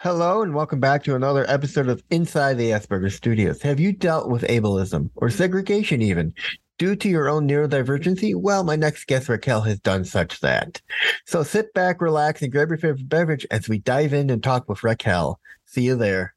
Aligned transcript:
Hello 0.00 0.42
and 0.42 0.54
welcome 0.54 0.78
back 0.78 1.02
to 1.02 1.16
another 1.16 1.44
episode 1.50 1.88
of 1.88 2.04
Inside 2.10 2.54
the 2.54 2.70
Asperger 2.70 3.10
Studios. 3.10 3.60
Have 3.62 3.80
you 3.80 3.92
dealt 3.92 4.30
with 4.30 4.42
ableism 4.42 5.10
or 5.16 5.28
segregation 5.28 6.02
even? 6.02 6.32
Due 6.78 6.94
to 6.94 7.08
your 7.08 7.28
own 7.28 7.48
neurodivergency? 7.48 8.32
Well, 8.36 8.62
my 8.62 8.76
next 8.76 9.08
guest, 9.08 9.28
Raquel, 9.28 9.62
has 9.62 9.80
done 9.80 10.04
such 10.04 10.38
that. 10.38 10.80
So 11.26 11.42
sit 11.42 11.74
back, 11.74 12.00
relax, 12.00 12.42
and 12.42 12.52
grab 12.52 12.68
your 12.68 12.78
favorite 12.78 13.08
beverage 13.08 13.44
as 13.50 13.68
we 13.68 13.80
dive 13.80 14.12
in 14.12 14.30
and 14.30 14.40
talk 14.40 14.68
with 14.68 14.84
Raquel. 14.84 15.40
See 15.64 15.82
you 15.82 15.96
there. 15.96 16.32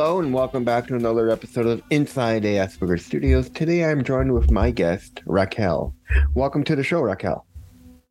Hello 0.00 0.18
and 0.18 0.32
welcome 0.32 0.64
back 0.64 0.86
to 0.86 0.94
another 0.94 1.28
episode 1.28 1.66
of 1.66 1.82
Inside 1.90 2.44
the 2.44 2.54
Asperger 2.54 2.98
Studios. 2.98 3.50
Today 3.50 3.84
I'm 3.84 4.02
joined 4.02 4.32
with 4.32 4.50
my 4.50 4.70
guest, 4.70 5.20
Raquel. 5.26 5.94
Welcome 6.32 6.64
to 6.64 6.74
the 6.74 6.82
show, 6.82 7.02
Raquel. 7.02 7.44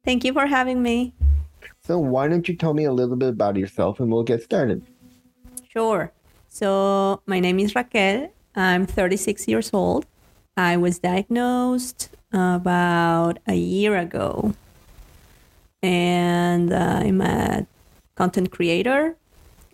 Thank 0.05 0.23
you 0.23 0.31
for 0.31 0.45
having 0.45 0.83
me. 0.83 1.15
So, 1.83 1.97
why 1.97 2.27
don't 2.27 2.47
you 2.47 2.55
tell 2.55 2.75
me 2.75 2.83
a 2.83 2.93
little 2.93 3.15
bit 3.15 3.29
about 3.29 3.55
yourself 3.55 3.99
and 3.99 4.11
we'll 4.11 4.21
get 4.21 4.43
started? 4.43 4.85
Sure. 5.73 6.11
So, 6.47 7.23
my 7.25 7.39
name 7.39 7.57
is 7.57 7.73
Raquel. 7.73 8.31
I'm 8.53 8.85
36 8.85 9.47
years 9.47 9.71
old. 9.73 10.05
I 10.55 10.77
was 10.77 10.99
diagnosed 10.99 12.11
about 12.31 13.39
a 13.47 13.55
year 13.55 13.97
ago. 13.97 14.53
And 15.81 16.71
uh, 16.71 17.01
I'm 17.01 17.19
a 17.21 17.65
content 18.13 18.51
creator, 18.51 19.15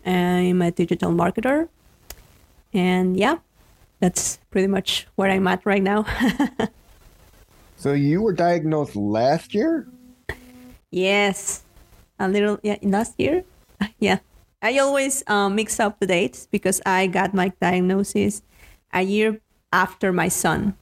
I'm 0.06 0.62
a 0.62 0.70
digital 0.70 1.12
marketer. 1.12 1.68
And 2.76 3.16
yeah, 3.16 3.38
that's 4.00 4.38
pretty 4.50 4.68
much 4.68 5.06
where 5.16 5.30
I'm 5.30 5.48
at 5.48 5.64
right 5.64 5.82
now. 5.82 6.04
So, 7.78 7.92
you 7.92 8.22
were 8.22 8.32
diagnosed 8.32 8.96
last 8.96 9.54
year? 9.54 9.86
yes, 10.90 11.62
a 12.18 12.26
little, 12.26 12.58
yeah, 12.62 12.76
last 12.82 13.14
year. 13.18 13.44
Yeah. 13.98 14.18
I 14.62 14.78
always 14.78 15.22
um, 15.26 15.54
mix 15.54 15.78
up 15.78 16.00
the 16.00 16.06
dates 16.06 16.48
because 16.50 16.80
I 16.86 17.06
got 17.06 17.34
my 17.34 17.52
diagnosis 17.60 18.40
a 18.94 19.02
year 19.02 19.38
after 19.72 20.10
my 20.10 20.28
son. 20.28 20.74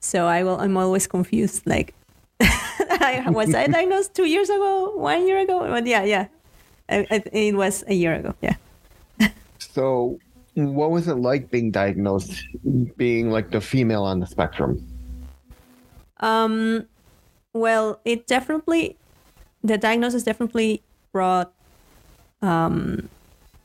So 0.00 0.26
I 0.26 0.42
will, 0.42 0.58
I'm 0.58 0.78
always 0.78 1.06
confused. 1.06 1.66
Like, 1.66 1.94
was 2.40 3.54
I 3.54 3.66
diagnosed 3.66 4.14
two 4.14 4.24
years 4.24 4.48
ago, 4.48 4.96
one 4.96 5.28
year 5.28 5.38
ago? 5.40 5.60
But 5.68 5.86
yeah, 5.86 6.04
yeah. 6.04 6.26
I, 6.88 7.06
I, 7.10 7.22
it 7.30 7.54
was 7.54 7.84
a 7.86 7.94
year 7.94 8.14
ago. 8.14 8.34
Yeah. 8.40 8.56
So, 9.58 10.18
what 10.54 10.90
was 10.90 11.08
it 11.08 11.16
like 11.16 11.50
being 11.50 11.70
diagnosed, 11.70 12.46
being 12.96 13.30
like 13.30 13.50
the 13.50 13.60
female 13.60 14.04
on 14.04 14.20
the 14.20 14.26
spectrum? 14.26 14.84
Um, 16.20 16.86
well, 17.52 18.00
it 18.04 18.26
definitely, 18.26 18.96
the 19.62 19.76
diagnosis 19.78 20.22
definitely 20.22 20.82
brought 21.12 21.52
um, 22.40 23.08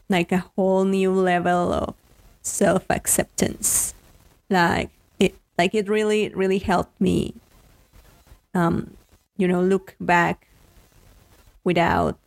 like 0.09 0.31
a 0.31 0.45
whole 0.55 0.85
new 0.85 1.11
level 1.11 1.73
of 1.73 1.95
self 2.41 2.85
acceptance. 2.89 3.93
Like 4.49 4.89
it, 5.19 5.35
like 5.57 5.75
it 5.75 5.87
really, 5.87 6.29
really 6.29 6.59
helped 6.59 6.99
me, 6.99 7.35
um, 8.55 8.95
you 9.37 9.47
know, 9.47 9.61
look 9.61 9.95
back 9.99 10.47
without 11.63 12.17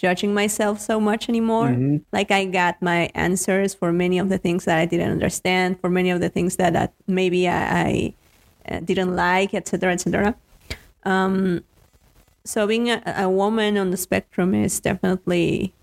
judging 0.00 0.32
myself 0.32 0.80
so 0.80 0.98
much 0.98 1.28
anymore. 1.28 1.68
Mhm. 1.68 2.00
Like 2.10 2.30
I 2.30 2.46
got 2.46 2.80
my 2.80 3.10
answers 3.14 3.74
for 3.74 3.92
many 3.92 4.18
of 4.18 4.30
the 4.30 4.38
things 4.38 4.64
that 4.64 4.78
I 4.78 4.86
didn't 4.86 5.12
understand, 5.12 5.78
for 5.78 5.90
many 5.90 6.08
of 6.08 6.20
the 6.20 6.30
things 6.30 6.56
that, 6.56 6.72
that 6.72 6.94
maybe 7.06 7.46
I, 7.46 7.60
I 7.84 8.14
uh, 8.66 8.80
didn't 8.80 9.14
like, 9.14 9.52
etc., 9.52 9.92
etc. 9.92 10.34
Um, 11.04 11.64
so 12.44 12.66
being 12.66 12.88
a, 12.88 13.02
a 13.04 13.28
woman 13.28 13.76
on 13.76 13.90
the 13.90 13.98
spectrum 13.98 14.54
is 14.54 14.80
definitely 14.80 15.74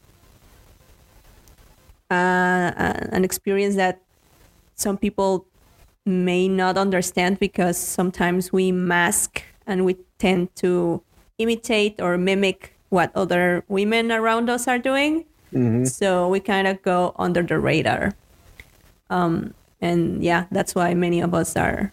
uh, 2.09 2.73
uh, 2.73 3.07
an 3.11 3.23
experience 3.23 3.75
that 3.75 4.01
some 4.73 4.97
people 4.97 5.45
may 6.07 6.47
not 6.47 6.75
understand 6.75 7.37
because 7.37 7.77
sometimes 7.77 8.51
we 8.51 8.71
mask 8.71 9.43
and 9.67 9.85
we 9.85 9.95
tend 10.17 10.55
to 10.55 11.03
imitate 11.37 12.01
or 12.01 12.17
mimic 12.17 12.76
what 12.89 13.11
other 13.15 13.63
women 13.67 14.11
around 14.11 14.49
us 14.49 14.67
are 14.67 14.79
doing. 14.79 15.25
So 15.85 16.27
we 16.27 16.39
kind 16.39 16.67
of 16.67 16.81
go 16.81 17.13
under 17.17 17.41
the 17.43 17.59
radar. 17.59 18.13
Um, 19.09 19.53
and 19.79 20.23
yeah, 20.23 20.45
that's 20.51 20.75
why 20.75 20.93
many 20.93 21.21
of 21.21 21.33
us 21.33 21.55
are 21.55 21.91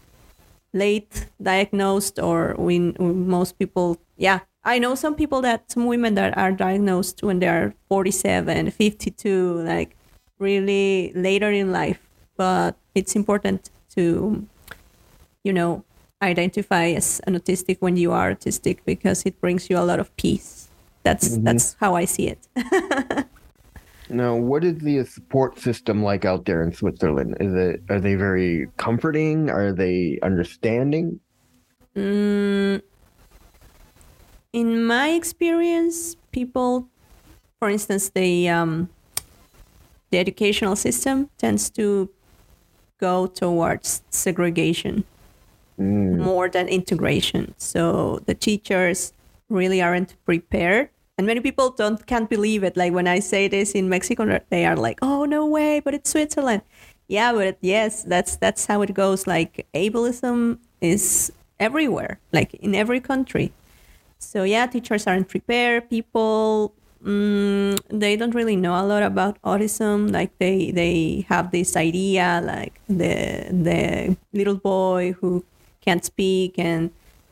late 0.73 1.27
diagnosed, 1.41 2.19
or 2.19 2.55
we, 2.59 2.79
most 2.99 3.59
people, 3.59 3.99
yeah. 4.17 4.41
I 4.65 4.79
know 4.79 4.95
some 4.95 5.15
people 5.15 5.43
that, 5.43 5.71
some 5.71 5.87
women 5.87 6.15
that 6.15 6.37
are 6.39 6.51
diagnosed 6.51 7.23
when 7.23 7.39
they 7.39 7.49
are 7.49 7.75
47, 7.89 8.71
52, 8.71 9.63
like 9.63 9.97
really 10.39 11.13
later 11.15 11.51
in 11.51 11.71
life. 11.71 12.01
But 12.37 12.77
it's 12.95 13.15
important 13.15 13.71
to, 13.95 14.47
you 15.45 15.53
know, 15.53 15.85
identify 16.23 16.87
as 16.87 17.21
an 17.27 17.39
autistic 17.39 17.77
when 17.81 17.97
you 17.97 18.11
are 18.13 18.35
autistic 18.35 18.79
because 18.87 19.23
it 19.27 19.39
brings 19.41 19.69
you 19.69 19.79
a 19.79 19.85
lot 19.85 20.01
of 20.01 20.15
peace. 20.17 20.64
That's 21.05 21.37
that's 21.39 21.77
how 21.79 21.95
I 21.95 22.07
see 22.07 22.29
it. 22.29 22.49
Now, 24.11 24.37
what 24.37 24.65
is 24.65 24.79
the 24.79 25.03
support 25.05 25.59
system 25.59 26.03
like 26.03 26.27
out 26.27 26.45
there 26.45 26.63
in 26.63 26.73
Switzerland? 26.73 27.37
Is 27.41 27.55
it 27.55 27.83
are 27.89 27.99
they 27.99 28.17
very 28.17 28.69
comforting? 28.77 29.49
Are 29.49 29.73
they 29.73 30.19
understanding? 30.23 31.21
Mm, 31.97 32.83
in 34.53 34.85
my 34.85 35.09
experience, 35.09 36.17
people, 36.33 36.87
for 37.59 37.71
instance, 37.71 38.11
the 38.11 38.49
um, 38.51 38.91
the 40.11 40.19
educational 40.19 40.77
system 40.77 41.31
tends 41.39 41.71
to 41.71 42.11
go 43.01 43.27
towards 43.27 44.03
segregation 44.11 45.05
more 45.77 46.49
than 46.49 46.69
integration. 46.69 47.55
So 47.59 48.23
the 48.27 48.35
teachers 48.35 49.13
really 49.49 49.83
aren't 49.83 50.15
prepared. 50.25 50.91
And 51.17 51.27
many 51.27 51.41
people 51.41 51.71
don't 51.71 52.05
can't 52.07 52.29
believe 52.29 52.65
it. 52.65 52.77
Like 52.77 52.93
when 52.93 53.07
I 53.07 53.21
say 53.21 53.49
this 53.49 53.73
in 53.73 53.89
Mexico, 53.89 54.41
they 54.51 54.67
are 54.67 54.77
like, 54.77 54.99
"Oh 55.03 55.25
no 55.25 55.47
way!" 55.47 55.81
But 55.81 55.95
it's 55.95 56.11
Switzerland. 56.11 56.63
Yeah, 57.09 57.33
but 57.33 57.59
yes, 57.61 58.03
that's 58.03 58.37
that's 58.37 58.67
how 58.67 58.83
it 58.83 58.95
goes. 58.95 59.27
Like 59.27 59.67
ableism 59.75 60.59
is 60.81 61.33
everywhere, 61.61 62.19
like 62.33 62.55
in 62.55 62.75
every 62.75 63.01
country. 63.01 63.53
So 64.19 64.43
yeah, 64.45 64.67
teachers 64.67 65.07
aren't 65.07 65.29
prepared. 65.29 65.91
People 65.91 66.75
mm, 67.05 67.79
they 67.89 68.17
don't 68.17 68.35
really 68.35 68.57
know 68.57 68.75
a 68.75 68.85
lot 68.87 69.03
about 69.03 69.41
autism. 69.43 70.11
Like 70.13 70.37
they 70.39 70.71
they 70.73 71.27
have 71.29 71.51
this 71.51 71.77
idea, 71.77 72.41
like 72.45 72.81
the 72.89 73.47
the 73.53 74.17
little 74.33 74.57
boy 74.57 75.13
who 75.21 75.45
can't 75.81 76.05
speak 76.05 76.59
and 76.59 76.91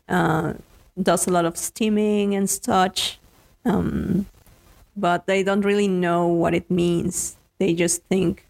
uh, 0.08 0.54
does 1.00 1.26
a 1.26 1.30
lot 1.30 1.44
of 1.46 1.54
stimming 1.54 2.36
and 2.36 2.48
such. 2.48 3.18
Um, 3.64 4.26
but 4.96 5.26
they 5.26 5.42
don't 5.42 5.62
really 5.62 5.88
know 5.88 6.26
what 6.26 6.54
it 6.54 6.70
means. 6.70 7.36
They 7.58 7.74
just 7.74 8.02
think 8.04 8.44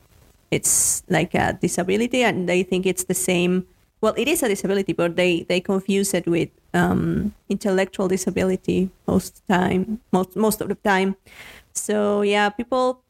it's 0.51 1.03
like 1.09 1.35
a 1.35 1.59
disability 1.61 2.23
and 2.23 2.49
they 2.49 2.63
think 2.63 2.87
it's 2.87 3.05
the 3.05 3.15
same. 3.15 3.67
Well, 4.01 4.15
it 4.17 4.29
is 4.29 4.43
a 4.43 4.49
disability, 4.49 4.93
but 4.93 5.17
they, 5.17 5.45
they 5.45 5.61
confuse 5.61 6.13
it 6.15 6.27
with 6.27 6.49
um, 6.75 7.35
intellectual 7.49 8.09
disability 8.09 8.91
most 9.07 9.43
time, 9.49 10.01
most 10.13 10.37
most 10.37 10.61
of 10.61 10.69
the 10.69 10.75
time. 10.77 11.17
So 11.73 12.23
yeah, 12.23 12.49
people 12.49 13.01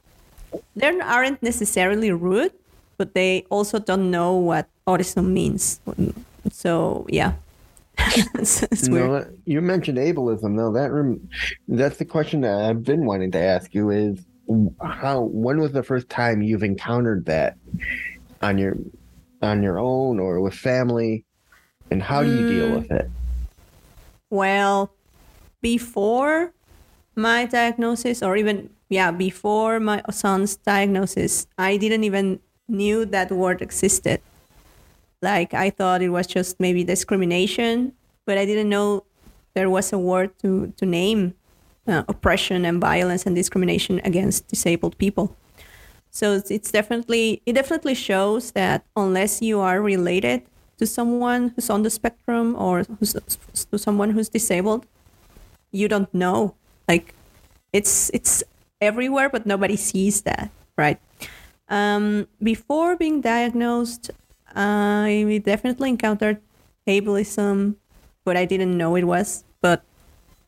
they 0.76 0.98
aren't 1.00 1.42
necessarily 1.42 2.12
rude, 2.12 2.52
but 2.98 3.14
they 3.14 3.46
also 3.50 3.78
don't 3.78 4.10
know 4.10 4.34
what 4.34 4.68
autism 4.86 5.30
means. 5.32 5.80
So 6.50 7.06
yeah, 7.08 7.34
it's, 8.34 8.62
it's 8.64 8.88
weird. 8.88 9.38
you 9.44 9.60
mentioned 9.60 9.98
ableism. 9.98 10.56
though. 10.56 10.72
that 10.72 10.90
rem- 10.92 11.28
that's 11.68 11.96
the 11.98 12.04
question 12.04 12.40
that 12.42 12.60
I've 12.60 12.82
been 12.84 13.04
wanting 13.04 13.30
to 13.32 13.38
ask 13.38 13.74
you 13.74 13.90
is 13.90 14.24
how 14.82 15.20
when 15.22 15.60
was 15.60 15.72
the 15.72 15.82
first 15.82 16.08
time 16.08 16.42
you've 16.42 16.62
encountered 16.62 17.26
that 17.26 17.56
on 18.42 18.58
your 18.58 18.76
on 19.40 19.62
your 19.62 19.78
own 19.78 20.18
or 20.20 20.40
with 20.40 20.54
family, 20.54 21.24
and 21.90 22.02
how 22.02 22.22
do 22.22 22.30
you 22.30 22.48
deal 22.48 22.68
Mm. 22.68 22.76
with 22.80 22.90
it? 22.92 23.10
Well, 24.30 24.92
before 25.60 26.52
my 27.16 27.44
diagnosis, 27.46 28.22
or 28.22 28.36
even 28.36 28.70
yeah, 28.88 29.10
before 29.10 29.80
my 29.80 30.02
son's 30.10 30.56
diagnosis, 30.56 31.46
I 31.58 31.76
didn't 31.76 32.04
even 32.04 32.40
knew 32.68 33.04
that 33.06 33.30
word 33.30 33.62
existed. 33.62 34.20
Like 35.22 35.54
I 35.54 35.70
thought 35.70 36.02
it 36.02 36.10
was 36.10 36.26
just 36.26 36.58
maybe 36.58 36.84
discrimination, 36.84 37.92
but 38.26 38.36
I 38.36 38.44
didn't 38.44 38.68
know 38.68 39.04
there 39.54 39.70
was 39.70 39.92
a 39.92 39.98
word 39.98 40.36
to 40.40 40.72
to 40.76 40.84
name 40.84 41.34
uh, 41.86 42.02
oppression 42.08 42.64
and 42.64 42.80
violence 42.80 43.24
and 43.24 43.34
discrimination 43.34 44.00
against 44.04 44.48
disabled 44.48 44.98
people. 44.98 45.36
So 46.10 46.34
it's, 46.34 46.50
it's 46.50 46.70
definitely 46.70 47.40
it 47.46 47.54
definitely 47.54 47.94
shows 47.94 48.52
that 48.52 48.84
unless 48.96 49.40
you 49.40 49.60
are 49.60 49.80
related 49.80 50.42
to 50.78 50.86
someone 50.86 51.52
who's 51.54 51.70
on 51.70 51.82
the 51.82 51.90
spectrum 51.90 52.56
or 52.58 52.82
who's, 52.98 53.14
to 53.70 53.78
someone 53.78 54.10
who's 54.10 54.28
disabled, 54.28 54.86
you 55.70 55.86
don't 55.88 56.12
know. 56.12 56.54
Like 56.88 57.14
it's 57.72 58.10
it's 58.12 58.42
everywhere, 58.80 59.30
but 59.30 59.46
nobody 59.46 59.76
sees 59.76 60.22
that, 60.22 60.50
right? 60.76 60.98
Um, 61.68 62.28
before 62.42 62.96
being 62.96 63.20
diagnosed, 63.22 64.10
I 64.54 65.40
definitely 65.44 65.90
encountered 65.90 66.40
ableism, 66.86 67.76
but 68.24 68.36
I 68.36 68.44
didn't 68.44 68.76
know 68.76 68.96
it 68.96 69.04
was. 69.04 69.44
But 69.60 69.84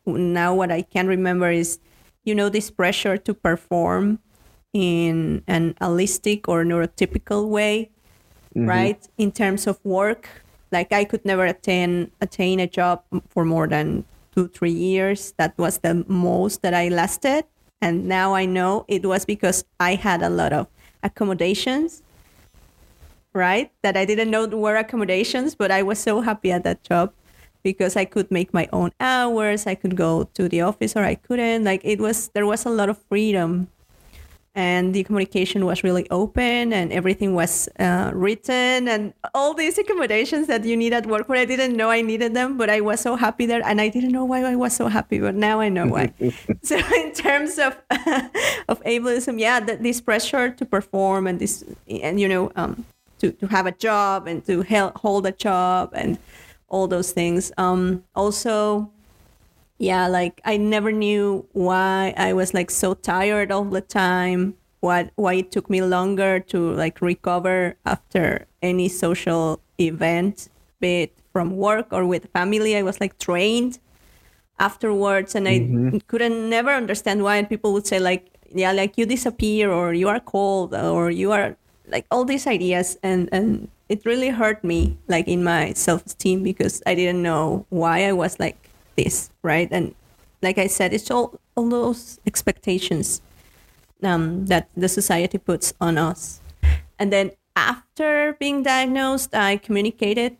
now 0.05 0.53
what 0.53 0.71
I 0.71 0.81
can 0.81 1.07
remember 1.07 1.51
is, 1.51 1.79
you 2.23 2.35
know, 2.35 2.49
this 2.49 2.69
pressure 2.69 3.17
to 3.17 3.33
perform 3.33 4.19
in 4.73 5.43
an 5.47 5.73
allistic 5.81 6.47
or 6.47 6.63
neurotypical 6.63 7.47
way, 7.47 7.89
mm-hmm. 8.55 8.67
right? 8.67 9.07
In 9.17 9.31
terms 9.31 9.67
of 9.67 9.83
work, 9.85 10.29
like 10.71 10.91
I 10.91 11.05
could 11.05 11.23
never 11.23 11.45
attain 11.45 12.11
attain 12.19 12.59
a 12.59 12.67
job 12.67 13.03
for 13.29 13.45
more 13.45 13.67
than 13.67 14.03
two 14.35 14.47
three 14.49 14.75
years. 14.75 15.33
That 15.37 15.57
was 15.57 15.79
the 15.79 16.03
most 16.07 16.61
that 16.61 16.73
I 16.73 16.89
lasted, 16.89 17.45
and 17.81 18.05
now 18.05 18.35
I 18.35 18.45
know 18.45 18.83
it 18.87 19.05
was 19.05 19.25
because 19.25 19.63
I 19.79 19.95
had 19.95 20.21
a 20.21 20.29
lot 20.29 20.51
of 20.51 20.67
accommodations 21.03 22.03
right? 23.35 23.71
That 23.83 23.97
I 23.97 24.05
didn't 24.05 24.31
know 24.31 24.47
were 24.47 24.77
accommodations, 24.77 25.53
but 25.53 25.69
I 25.69 25.83
was 25.83 25.99
so 25.99 26.21
happy 26.21 26.51
at 26.51 26.63
that 26.63 26.83
job 26.83 27.13
because 27.61 27.95
I 27.95 28.05
could 28.05 28.31
make 28.31 28.53
my 28.53 28.69
own 28.71 28.91
hours. 28.99 29.67
I 29.67 29.75
could 29.75 29.95
go 29.97 30.29
to 30.35 30.47
the 30.47 30.61
office 30.61 30.95
or 30.95 31.03
I 31.03 31.15
couldn't. 31.15 31.65
Like 31.65 31.81
it 31.83 31.99
was, 31.99 32.29
there 32.29 32.45
was 32.45 32.65
a 32.65 32.69
lot 32.69 32.89
of 32.89 32.97
freedom. 33.09 33.67
And 34.57 34.95
the 34.95 35.03
communication 35.03 35.65
was 35.65 35.83
really 35.83 36.09
open 36.09 36.71
and 36.71 36.93
everything 36.93 37.35
was 37.35 37.67
uh, 37.77 38.11
written 38.13 38.87
and 38.87 39.13
all 39.33 39.53
these 39.53 39.77
accommodations 39.77 40.47
that 40.47 40.63
you 40.63 40.77
need 40.77 40.93
at 40.93 41.07
work 41.07 41.27
where 41.27 41.37
I 41.37 41.43
didn't 41.43 41.75
know 41.75 41.89
I 41.89 42.01
needed 42.01 42.33
them, 42.33 42.55
but 42.55 42.69
I 42.69 42.79
was 42.79 43.01
so 43.01 43.17
happy 43.17 43.45
there 43.47 43.61
and 43.65 43.81
I 43.81 43.89
didn't 43.89 44.13
know 44.13 44.23
why 44.23 44.43
I 44.43 44.55
was 44.55 44.73
so 44.73 44.87
happy, 44.87 45.19
but 45.19 45.35
now 45.35 45.59
I 45.59 45.67
know 45.67 45.87
why. 45.87 46.13
so 46.63 46.77
in 46.95 47.11
terms 47.11 47.59
of 47.59 47.75
of 48.69 48.81
ableism, 48.83 49.41
yeah, 49.41 49.59
this 49.59 49.99
pressure 49.99 50.51
to 50.51 50.65
perform 50.65 51.27
and 51.27 51.37
this, 51.39 51.65
and 51.89 52.17
you 52.21 52.29
know, 52.29 52.49
um, 52.55 52.85
to, 53.25 53.37
to 53.39 53.47
have 53.47 53.65
a 53.65 53.71
job 53.71 54.27
and 54.27 54.45
to 54.45 54.63
hold 54.95 55.25
a 55.25 55.31
job 55.31 55.91
and 55.93 56.17
all 56.67 56.87
those 56.87 57.11
things. 57.11 57.51
Um, 57.57 58.03
also, 58.15 58.91
yeah, 59.77 60.07
like 60.07 60.41
I 60.45 60.57
never 60.57 60.91
knew 60.91 61.47
why 61.53 62.13
I 62.17 62.33
was 62.33 62.53
like 62.53 62.71
so 62.71 62.93
tired 62.93 63.51
all 63.51 63.65
the 63.65 63.81
time. 63.81 64.55
What 64.79 65.09
why 65.15 65.35
it 65.35 65.51
took 65.51 65.69
me 65.69 65.81
longer 65.81 66.39
to 66.51 66.73
like 66.73 67.01
recover 67.01 67.75
after 67.85 68.45
any 68.61 68.87
social 68.87 69.59
event, 69.79 70.49
be 70.79 71.03
it 71.03 71.17
from 71.33 71.57
work 71.57 71.87
or 71.91 72.05
with 72.05 72.29
family. 72.31 72.77
I 72.77 72.83
was 72.83 73.01
like 73.01 73.17
trained 73.17 73.79
afterwards, 74.59 75.33
and 75.33 75.47
I 75.47 75.59
mm-hmm. 75.59 75.97
couldn't 76.07 76.49
never 76.49 76.69
understand 76.69 77.23
why. 77.23 77.37
And 77.37 77.49
people 77.49 77.73
would 77.73 77.87
say 77.87 77.99
like, 77.99 78.29
yeah, 78.53 78.71
like 78.71 78.97
you 78.97 79.07
disappear 79.07 79.71
or 79.71 79.93
you 79.93 80.07
are 80.07 80.19
cold 80.19 80.75
or 80.75 81.09
you 81.09 81.31
are 81.31 81.57
like 81.87 82.05
all 82.11 82.25
these 82.25 82.47
ideas 82.47 82.97
and 83.03 83.29
and 83.31 83.69
it 83.89 84.05
really 84.05 84.29
hurt 84.29 84.63
me 84.63 84.97
like 85.07 85.27
in 85.27 85.43
my 85.43 85.73
self-esteem 85.73 86.43
because 86.43 86.81
i 86.85 86.95
didn't 86.95 87.21
know 87.21 87.65
why 87.69 88.05
i 88.05 88.11
was 88.11 88.39
like 88.39 88.57
this 88.95 89.29
right? 89.43 89.69
And 89.71 89.93
like 90.41 90.57
i 90.57 90.67
said 90.67 90.93
it's 90.93 91.11
all 91.11 91.39
all 91.55 91.69
those 91.69 92.19
expectations 92.25 93.21
um, 94.03 94.45
that 94.47 94.69
the 94.75 94.89
society 94.89 95.37
puts 95.37 95.73
on 95.79 95.97
us. 95.97 96.41
And 96.99 97.11
then 97.11 97.31
after 97.55 98.35
being 98.39 98.63
diagnosed 98.63 99.33
i 99.33 99.57
communicated 99.57 100.37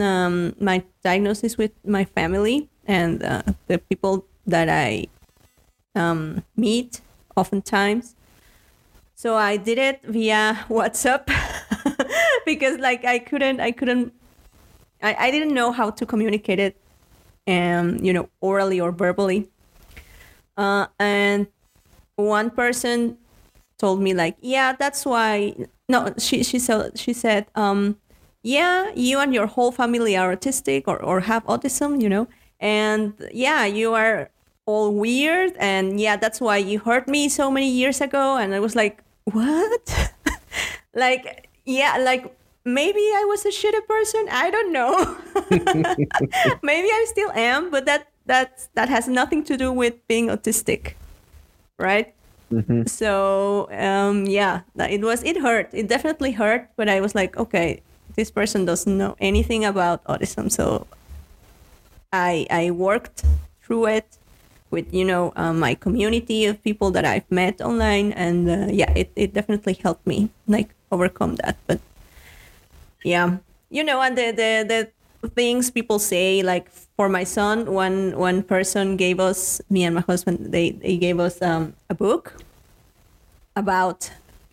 um, 0.00 0.54
my 0.60 0.82
diagnosis 1.04 1.56
with 1.56 1.72
my 1.84 2.04
family 2.04 2.68
and 2.86 3.22
uh, 3.22 3.42
the 3.66 3.78
people 3.78 4.24
that 4.46 4.68
i 4.68 5.06
um, 5.94 6.42
meet 6.56 7.00
oftentimes 7.36 8.15
so 9.16 9.34
I 9.34 9.56
did 9.56 9.78
it 9.78 10.02
via 10.04 10.64
WhatsApp 10.68 11.26
because 12.46 12.78
like 12.78 13.04
I 13.04 13.18
couldn't 13.18 13.58
I 13.60 13.72
couldn't 13.72 14.12
I, 15.02 15.16
I 15.18 15.30
didn't 15.30 15.54
know 15.54 15.72
how 15.72 15.90
to 15.90 16.06
communicate 16.06 16.60
it 16.60 16.76
um 17.48 17.96
you 17.96 18.12
know 18.12 18.28
orally 18.40 18.80
or 18.80 18.92
verbally. 18.92 19.48
Uh, 20.56 20.86
and 20.98 21.48
one 22.16 22.50
person 22.50 23.18
told 23.78 24.00
me 24.00 24.14
like 24.14 24.36
yeah 24.40 24.72
that's 24.72 25.04
why 25.04 25.54
no 25.88 26.12
she 26.18 26.42
she 26.42 26.58
said 26.58 26.98
she 26.98 27.12
said 27.12 27.46
um 27.54 27.96
yeah 28.42 28.90
you 28.94 29.18
and 29.18 29.34
your 29.34 29.46
whole 29.46 29.70
family 29.70 30.16
are 30.16 30.34
autistic 30.34 30.84
or, 30.86 30.96
or 31.02 31.20
have 31.20 31.44
autism 31.44 32.00
you 32.00 32.08
know 32.08 32.26
and 32.58 33.12
yeah 33.34 33.66
you 33.66 33.92
are 33.92 34.30
all 34.64 34.94
weird 34.94 35.52
and 35.58 36.00
yeah 36.00 36.16
that's 36.16 36.40
why 36.40 36.56
you 36.56 36.78
hurt 36.78 37.06
me 37.06 37.28
so 37.28 37.50
many 37.50 37.68
years 37.68 38.00
ago 38.00 38.38
and 38.38 38.54
i 38.54 38.60
was 38.60 38.74
like 38.74 39.02
what? 39.26 40.12
like, 40.94 41.48
yeah, 41.64 41.98
like 41.98 42.34
maybe 42.64 43.00
I 43.00 43.24
was 43.28 43.46
a 43.46 43.50
shitty 43.50 43.86
person. 43.86 44.26
I 44.30 44.50
don't 44.50 44.72
know. 44.72 45.16
maybe 46.62 46.88
I 46.88 47.06
still 47.08 47.30
am, 47.32 47.70
but 47.70 47.86
that 47.86 48.08
that 48.26 48.68
that 48.74 48.88
has 48.88 49.08
nothing 49.08 49.44
to 49.44 49.56
do 49.56 49.72
with 49.72 49.94
being 50.08 50.28
autistic, 50.28 50.94
right? 51.78 52.12
Mm-hmm. 52.52 52.86
So 52.86 53.68
um, 53.70 54.26
yeah, 54.26 54.62
it 54.76 55.02
was 55.02 55.22
it 55.22 55.40
hurt. 55.40 55.70
It 55.72 55.88
definitely 55.88 56.32
hurt, 56.32 56.68
but 56.76 56.88
I 56.88 57.00
was 57.00 57.14
like, 57.14 57.36
okay, 57.36 57.82
this 58.14 58.30
person 58.30 58.64
doesn't 58.64 58.98
know 58.98 59.16
anything 59.20 59.64
about 59.64 60.04
autism, 60.04 60.50
so 60.50 60.86
I 62.12 62.46
I 62.50 62.70
worked 62.70 63.24
through 63.62 63.86
it 63.86 64.18
with 64.70 64.92
you 64.92 65.04
know 65.04 65.32
uh, 65.36 65.52
my 65.52 65.74
community 65.74 66.46
of 66.46 66.62
people 66.62 66.90
that 66.92 67.04
I've 67.04 67.30
met 67.30 67.60
online, 67.60 68.12
and 68.12 68.48
uh, 68.48 68.66
yeah, 68.70 68.92
it, 68.94 69.10
it 69.16 69.34
definitely 69.34 69.74
helped 69.74 70.06
me 70.06 70.30
like 70.46 70.74
overcome 70.90 71.36
that. 71.36 71.56
But 71.66 71.80
yeah, 73.04 73.38
you 73.70 73.84
know, 73.84 74.00
and 74.02 74.16
the 74.16 74.32
the 74.32 74.52
the 74.68 75.28
things 75.28 75.70
people 75.70 75.98
say 75.98 76.42
like 76.42 76.70
for 76.96 77.08
my 77.08 77.24
son, 77.24 77.72
one 77.72 78.16
one 78.16 78.42
person 78.42 78.96
gave 78.96 79.20
us 79.20 79.60
me 79.70 79.84
and 79.84 79.94
my 79.94 80.02
husband 80.02 80.52
they 80.52 80.70
they 80.70 80.96
gave 80.96 81.20
us 81.20 81.40
um, 81.42 81.74
a 81.90 81.94
book 81.94 82.34
about 83.54 84.10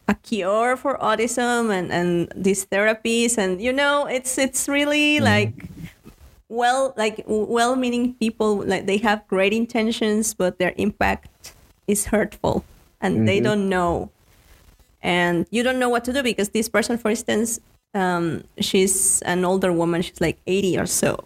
a 0.08 0.16
cure 0.16 0.76
for 0.76 0.98
autism 0.98 1.72
and 1.72 1.92
and 1.92 2.32
these 2.36 2.66
therapies 2.66 3.38
and 3.38 3.62
you 3.62 3.72
know 3.72 4.06
it's 4.06 4.38
it's 4.38 4.68
really 4.68 5.20
mm. 5.20 5.24
like 5.24 5.70
well 6.54 6.94
like 6.96 7.24
well-meaning 7.28 8.14
people 8.16 8.64
like 8.64 8.86
they 8.86 8.98
have 8.98 9.28
great 9.28 9.54
intentions 9.54 10.34
but 10.34 10.60
their 10.60 10.74
impact 10.78 11.54
is 11.88 12.06
hurtful 12.06 12.64
and 13.02 13.16
mm-hmm. 13.16 13.26
they 13.26 13.40
don't 13.40 13.68
know. 13.68 14.10
And 15.02 15.46
you 15.52 15.64
don't 15.64 15.80
know 15.80 15.90
what 15.90 16.06
to 16.06 16.14
do 16.14 16.24
because 16.24 16.50
this 16.50 16.70
person 16.70 16.98
for 16.98 17.10
instance 17.10 17.60
um, 17.94 18.44
she's 18.60 19.22
an 19.24 19.44
older 19.44 19.74
woman 19.74 20.02
she's 20.02 20.22
like 20.22 20.40
80 20.48 20.80
or 20.80 20.86
so. 20.86 21.24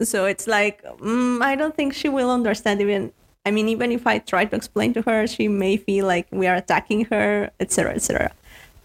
So 0.00 0.26
it's 0.26 0.46
like 0.46 0.82
mm, 0.98 1.42
i 1.42 1.56
don't 1.56 1.74
think 1.74 1.92
she 1.92 2.08
will 2.08 2.30
understand 2.30 2.80
even 2.80 3.12
i 3.44 3.50
mean 3.50 3.68
even 3.68 3.90
if 3.90 4.06
i 4.06 4.18
try 4.18 4.44
to 4.44 4.54
explain 4.54 4.94
to 4.94 5.02
her 5.02 5.26
she 5.26 5.48
may 5.48 5.76
feel 5.76 6.06
like 6.06 6.28
we 6.30 6.46
are 6.46 6.54
attacking 6.54 7.06
her 7.06 7.50
etc 7.58 7.94
etc 7.94 8.30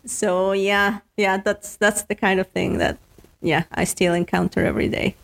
so 0.05 0.53
yeah 0.53 0.99
yeah 1.15 1.37
that's 1.37 1.75
that's 1.77 2.03
the 2.03 2.15
kind 2.15 2.39
of 2.39 2.47
thing 2.47 2.79
that 2.79 2.97
yeah 3.41 3.63
i 3.73 3.83
still 3.83 4.13
encounter 4.15 4.65
every 4.65 4.89
day 4.89 5.15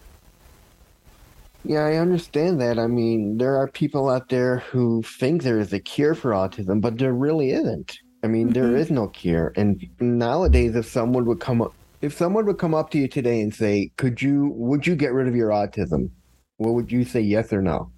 yeah, 1.64 1.86
I 1.86 1.96
understand 1.96 2.62
that. 2.62 2.80
I 2.80 2.88
mean, 2.88 3.38
there 3.38 3.56
are 3.58 3.68
people 3.68 4.10
out 4.10 4.30
there 4.30 4.60
who 4.60 5.04
think 5.04 5.44
there 5.44 5.60
is 5.60 5.74
a 5.74 5.80
cure 5.80 6.16
for 6.16 6.32
autism, 6.32 6.82
but 6.82 6.98
there 6.98 7.14
really 7.14 7.52
isn't. 7.52 7.98
I 8.24 8.28
mean, 8.28 8.48
mm-hmm. 8.48 8.54
there 8.54 8.76
is 8.76 8.90
no 8.90 9.08
cure. 9.08 9.54
And 9.56 9.88
nowadays, 10.00 10.76
if 10.76 10.88
someone 10.88 11.26
would 11.26 11.40
come 11.40 11.62
up, 11.62 11.74
if 12.02 12.16
someone 12.16 12.46
would 12.46 12.58
come 12.58 12.74
up 12.74 12.92
to 12.92 12.98
you 12.98 13.08
today 13.08 13.42
and 13.42 13.54
say, 13.54 13.92
"Could 13.98 14.22
you, 14.22 14.54
would 14.56 14.88
you 14.88 14.96
get 14.96 15.14
rid 15.14 15.28
of 15.28 15.36
your 15.36 15.50
autism?" 15.50 16.12
What 16.58 16.74
would 16.74 16.92
you 16.92 17.06
say, 17.06 17.22
yes 17.22 17.54
or 17.54 17.62
no? 17.62 17.90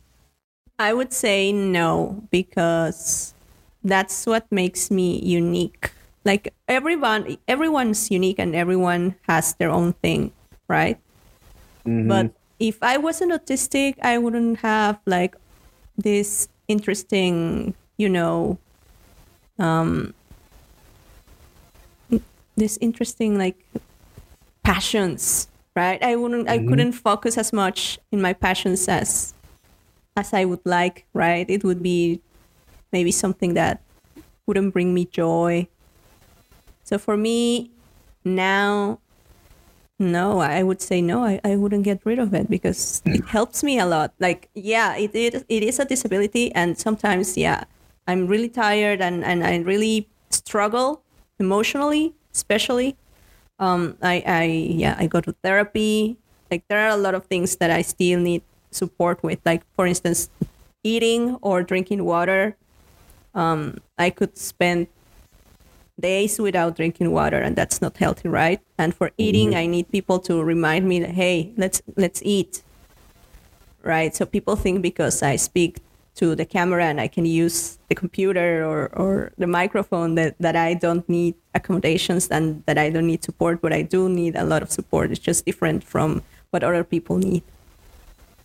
I 0.78 0.94
would 0.94 1.14
say 1.14 1.52
no 1.52 2.24
because 2.30 3.34
that's 3.84 4.26
what 4.28 4.46
makes 4.52 4.92
me 4.92 5.20
unique. 5.20 5.92
Like 6.26 6.54
everyone, 6.68 7.38
everyone's 7.48 8.12
unique 8.12 8.38
and 8.38 8.56
everyone 8.56 9.16
has 9.28 9.56
their 9.56 9.72
own 9.72 9.94
thing, 9.94 10.32
right? 10.68 11.00
Mm-hmm. 11.86 12.08
But 12.08 12.34
if 12.62 12.78
I 12.84 12.98
wasn't 12.98 13.34
autistic, 13.34 13.98
I 14.04 14.20
wouldn't 14.20 14.60
have 14.60 15.00
like 15.08 15.36
this 15.98 16.48
interesting, 16.68 17.74
you 17.98 18.08
know, 18.08 18.60
um, 19.58 20.14
this 22.56 22.78
interesting 22.80 23.38
like 23.38 23.58
passions, 24.62 25.50
right? 25.76 26.02
I 26.04 26.16
wouldn't, 26.16 26.48
I 26.48 26.60
couldn't 26.60 26.92
focus 26.94 27.36
as 27.36 27.52
much 27.52 27.98
in 28.12 28.22
my 28.22 28.34
passions 28.34 28.88
as 28.88 29.34
as 30.16 30.34
I 30.34 30.46
would 30.46 30.62
like, 30.64 31.06
right? 31.14 31.50
It 31.50 31.64
would 31.64 31.82
be 31.82 32.22
maybe 32.92 33.12
something 33.12 33.56
that 33.56 33.82
wouldn't 34.46 34.72
bring 34.72 34.94
me 34.94 35.06
joy. 35.06 35.68
So 36.84 37.00
for 37.00 37.18
me, 37.18 37.72
now, 38.24 39.00
no, 40.02 40.40
I 40.40 40.64
would 40.64 40.82
say 40.82 41.02
no, 41.02 41.24
I, 41.24 41.40
I 41.44 41.56
wouldn't 41.56 41.84
get 41.84 42.02
rid 42.04 42.20
of 42.20 42.34
it 42.34 42.50
because 42.50 43.02
it 43.06 43.24
helps 43.26 43.64
me 43.64 43.80
a 43.80 43.86
lot. 43.86 44.14
Like, 44.20 44.50
yeah, 44.54 44.96
it, 44.98 45.16
it, 45.16 45.46
it 45.48 45.64
is 45.64 45.80
a 45.80 45.86
disability. 45.86 46.54
And 46.54 46.78
sometimes, 46.78 47.38
yeah, 47.38 47.64
I'm 48.08 48.28
really 48.28 48.50
tired 48.50 49.00
and, 49.00 49.24
and 49.24 49.44
I 49.44 49.60
really 49.60 50.10
struggle 50.30 51.04
emotionally, 51.40 52.14
especially. 52.34 52.98
Um, 53.60 53.96
I, 54.02 54.24
I, 54.26 54.44
yeah, 54.44 54.96
I 54.98 55.08
go 55.08 55.22
to 55.22 55.32
therapy. 55.44 56.18
Like, 56.50 56.68
there 56.68 56.80
are 56.80 56.90
a 56.90 56.98
lot 56.98 57.16
of 57.16 57.26
things 57.26 57.56
that 57.58 57.70
I 57.72 57.84
still 57.84 58.20
need 58.20 58.42
support 58.72 59.22
with. 59.24 59.40
Like, 59.46 59.64
for 59.76 59.86
instance, 59.86 60.30
eating 60.84 61.38
or 61.42 61.64
drinking 61.64 62.04
water. 62.04 62.58
Um, 63.34 63.78
I 63.98 64.10
could 64.10 64.38
spend 64.38 64.88
days 66.00 66.40
without 66.40 66.76
drinking 66.76 67.12
water 67.12 67.40
and 67.40 67.56
that's 67.56 67.82
not 67.82 67.98
healthy 67.98 68.30
right? 68.30 68.60
And 68.78 68.96
for 68.96 69.08
mm-hmm. 69.08 69.22
eating 69.22 69.56
i 69.56 69.66
need 69.66 69.90
people 69.92 70.20
to 70.20 70.44
remind 70.44 70.88
me 70.88 71.00
that 71.00 71.12
hey 71.12 71.54
let's 71.58 71.82
let's 71.96 72.22
eat 72.24 72.64
right? 73.84 74.16
So 74.16 74.26
people 74.26 74.56
think 74.56 74.82
because 74.82 75.24
i 75.24 75.36
speak 75.36 75.80
to 76.14 76.36
the 76.36 76.46
camera 76.46 76.84
and 76.84 77.00
i 77.00 77.08
can 77.08 77.26
use 77.26 77.80
the 77.88 77.96
computer 77.96 78.66
or, 78.66 78.90
or 79.00 79.32
the 79.38 79.48
microphone 79.48 80.16
that, 80.16 80.36
that 80.40 80.58
i 80.58 80.74
don't 80.74 81.08
need 81.08 81.34
accommodations 81.56 82.28
and 82.28 82.62
that 82.66 82.78
i 82.78 82.90
don't 82.90 83.08
need 83.08 83.24
support 83.24 83.62
but 83.62 83.72
i 83.72 83.82
do 83.82 84.10
need 84.10 84.36
a 84.36 84.44
lot 84.44 84.62
of 84.62 84.70
support. 84.70 85.10
It's 85.12 85.20
just 85.20 85.46
different 85.46 85.84
from 85.84 86.22
what 86.52 86.64
other 86.64 86.84
people 86.84 87.18
need. 87.18 87.44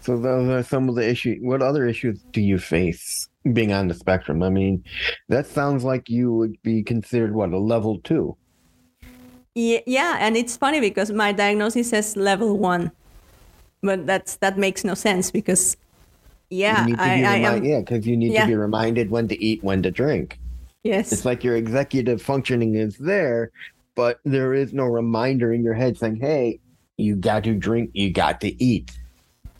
So 0.00 0.16
those 0.16 0.48
are 0.48 0.62
some 0.62 0.88
of 0.88 0.94
the 0.94 1.08
issues. 1.08 1.38
What 1.42 1.62
other 1.62 1.86
issues 1.86 2.20
do 2.32 2.40
you 2.40 2.58
face 2.58 3.28
being 3.52 3.72
on 3.72 3.88
the 3.88 3.94
spectrum? 3.94 4.42
I 4.42 4.50
mean, 4.50 4.84
that 5.28 5.46
sounds 5.46 5.84
like 5.84 6.08
you 6.08 6.32
would 6.32 6.60
be 6.62 6.82
considered 6.82 7.34
what 7.34 7.52
a 7.52 7.58
level 7.58 8.00
two. 8.00 8.36
Yeah 9.54 10.18
and 10.20 10.36
it's 10.36 10.54
funny 10.54 10.80
because 10.80 11.10
my 11.10 11.32
diagnosis 11.32 11.88
says 11.88 12.14
level 12.14 12.58
one 12.58 12.92
but 13.82 14.06
that's 14.06 14.36
that 14.36 14.58
makes 14.58 14.84
no 14.84 14.94
sense 14.94 15.30
because 15.30 15.76
yeah 16.50 16.80
you 16.80 16.86
need 16.88 16.96
to 16.98 17.02
I, 17.02 17.16
be 17.16 17.24
I 17.24 17.36
am 17.36 17.64
yeah, 17.64 17.80
because 17.80 18.06
you 18.06 18.16
need 18.16 18.32
yeah. 18.32 18.42
to 18.42 18.48
be 18.48 18.54
reminded 18.54 19.10
when 19.10 19.28
to 19.28 19.42
eat, 19.42 19.62
when 19.62 19.82
to 19.82 19.90
drink. 19.90 20.38
yes 20.82 21.12
It's 21.12 21.24
like 21.24 21.42
your 21.42 21.56
executive 21.56 22.20
functioning 22.20 22.74
is 22.74 22.96
there, 22.98 23.50
but 23.94 24.20
there 24.24 24.54
is 24.54 24.72
no 24.72 24.84
reminder 24.84 25.52
in 25.52 25.62
your 25.64 25.74
head 25.74 25.96
saying, 25.96 26.16
"Hey, 26.16 26.60
you 26.96 27.16
got 27.16 27.44
to 27.44 27.54
drink, 27.54 27.90
you 27.94 28.12
got 28.12 28.40
to 28.42 28.62
eat." 28.62 28.92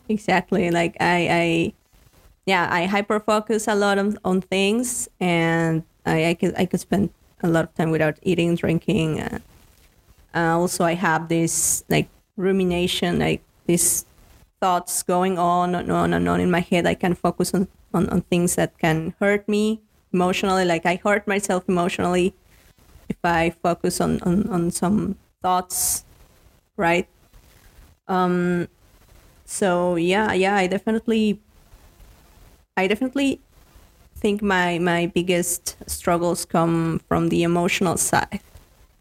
exactly 0.09 0.71
like 0.71 0.95
i 1.01 1.27
i 1.43 1.73
yeah 2.47 2.67
i 2.71 2.85
hyper 2.85 3.19
focus 3.19 3.67
a 3.67 3.75
lot 3.75 3.99
on, 3.99 4.17
on 4.25 4.41
things 4.41 5.07
and 5.19 5.83
i 6.07 6.29
i 6.29 6.33
could 6.33 6.55
i 6.57 6.65
could 6.65 6.79
spend 6.79 7.11
a 7.43 7.47
lot 7.47 7.63
of 7.63 7.73
time 7.75 7.91
without 7.91 8.17
eating 8.23 8.55
drinking 8.55 9.21
uh, 9.21 9.39
uh, 10.33 10.57
also 10.57 10.83
i 10.83 10.95
have 10.95 11.29
this 11.29 11.83
like 11.89 12.09
rumination 12.37 13.19
like 13.19 13.43
these 13.67 14.07
thoughts 14.59 15.03
going 15.03 15.37
on 15.37 15.75
and 15.75 15.91
on 15.91 16.13
and 16.13 16.27
on 16.27 16.39
in 16.39 16.49
my 16.49 16.61
head. 16.61 16.85
I 16.85 16.95
can 16.95 17.13
focus 17.13 17.53
on 17.53 17.67
on, 17.93 18.09
on 18.09 18.21
things 18.21 18.55
that 18.55 18.77
can 18.79 19.13
hurt 19.19 19.47
me 19.47 19.81
emotionally 20.13 20.65
like 20.65 20.85
i 20.85 20.95
hurt 20.95 21.27
myself 21.27 21.63
emotionally 21.67 22.33
if 23.09 23.17
i 23.23 23.49
focus 23.61 24.01
on 24.01 24.19
on, 24.23 24.47
on 24.49 24.71
some 24.71 25.15
thoughts 25.41 26.03
right? 26.77 27.07
Um 28.07 28.67
so 29.45 29.95
yeah 29.95 30.33
yeah 30.33 30.55
i 30.55 30.67
definitely 30.67 31.39
i 32.77 32.87
definitely 32.87 33.41
think 34.17 34.41
my 34.41 34.79
my 34.79 35.05
biggest 35.07 35.77
struggles 35.85 36.45
come 36.45 36.99
from 37.07 37.29
the 37.29 37.43
emotional 37.43 37.97
side. 37.97 38.41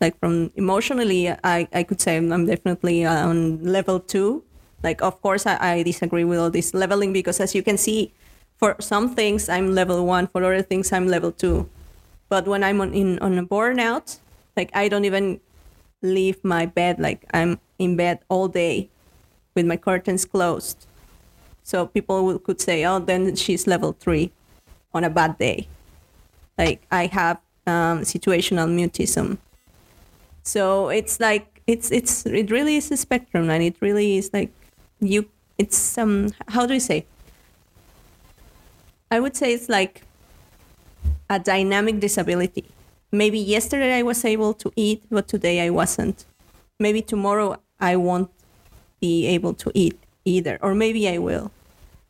Like 0.00 0.18
from 0.21 0.52
emotionally 0.56 1.33
i 1.45 1.68
i 1.73 1.83
could 1.83 2.00
say 2.00 2.16
i'm 2.16 2.47
definitely 2.47 3.04
on 3.06 3.62
level 3.64 4.00
two. 4.00 4.45
Like 4.83 5.00
of 5.00 5.21
course 5.23 5.47
i, 5.47 5.56
I 5.61 5.83
disagree 5.83 6.25
with 6.25 6.38
all 6.38 6.50
this 6.50 6.75
leveling 6.75 7.12
because 7.12 7.40
as 7.40 7.54
you 7.54 7.62
can 7.62 7.78
see 7.78 8.12
for 8.56 8.76
some 8.80 9.14
things 9.14 9.49
i'm 9.49 9.75
level 9.75 10.04
one. 10.04 10.26
For 10.28 10.45
other 10.45 10.62
things 10.62 10.92
i'm 10.92 11.09
level 11.09 11.33
two. 11.33 11.68
But 12.28 12.47
when 12.47 12.62
i'm 12.62 12.80
on 12.80 12.92
in 12.92 13.18
on 13.21 13.38
a 13.38 13.45
burnout 13.45 14.18
like 14.56 14.71
i 14.75 14.88
don't 14.88 15.04
even 15.04 15.40
leave 16.02 16.45
my 16.45 16.66
bed. 16.66 17.00
Like 17.00 17.25
i'm 17.33 17.59
in 17.78 17.97
bed 17.97 18.21
all 18.28 18.49
day 18.49 18.90
with 19.54 19.64
my 19.64 19.76
curtains 19.76 20.25
closed. 20.25 20.87
So 21.67 21.85
people 21.85 22.25
will, 22.25 22.39
could 22.39 22.61
say, 22.61 22.85
oh, 22.87 23.01
then 23.01 23.35
she's 23.35 23.67
level 23.67 23.97
three 23.99 24.31
on 24.95 25.03
a 25.03 25.11
bad 25.11 25.37
day. 25.37 25.67
Like 26.57 26.87
I 26.93 27.07
have 27.07 27.39
um, 27.67 28.03
situational 28.03 28.71
mutism. 28.71 29.39
So 30.45 30.91
it's 30.91 31.19
like 31.19 31.61
it's 31.67 31.91
it's 31.91 32.25
it 32.25 32.53
really 32.53 32.77
is 32.77 32.93
a 32.93 32.97
spectrum, 32.97 33.51
and 33.51 33.65
it 33.65 33.75
really 33.81 34.17
is 34.17 34.31
like 34.33 34.53
you. 35.01 35.29
It's 35.59 35.99
um 35.99 36.31
how 36.47 36.67
do 36.67 36.75
you 36.75 36.81
say? 36.81 37.05
I 39.11 39.19
would 39.19 39.35
say 39.35 39.53
it's 39.53 39.69
like 39.69 40.03
a 41.29 41.41
dynamic 41.41 41.99
disability. 41.99 42.71
Maybe 43.11 43.41
yesterday 43.41 43.99
I 43.99 44.03
was 44.03 44.25
able 44.25 44.55
to 44.55 44.71
eat, 44.77 45.03
but 45.11 45.27
today 45.27 45.67
I 45.67 45.71
wasn't. 45.71 46.27
Maybe 46.79 47.03
tomorrow 47.03 47.59
I 47.81 47.97
won't 47.97 48.31
be 49.01 49.27
able 49.27 49.55
to 49.55 49.73
eat 49.75 49.99
either, 50.25 50.59
or 50.63 50.73
maybe 50.73 51.09
I 51.09 51.19
will. 51.19 51.51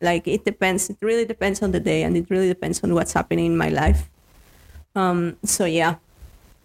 Like 0.00 0.29
it 0.29 0.45
depends. 0.45 0.91
It 0.91 0.99
really 1.00 1.25
depends 1.25 1.62
on 1.62 1.73
the 1.73 1.81
day, 1.81 2.03
and 2.03 2.17
it 2.17 2.29
really 2.29 2.49
depends 2.49 2.83
on 2.85 2.93
what's 2.95 3.12
happening 3.12 3.47
in 3.47 3.57
my 3.57 3.71
life. 3.71 4.11
Um, 4.95 5.37
so 5.45 5.65
yeah, 5.65 5.97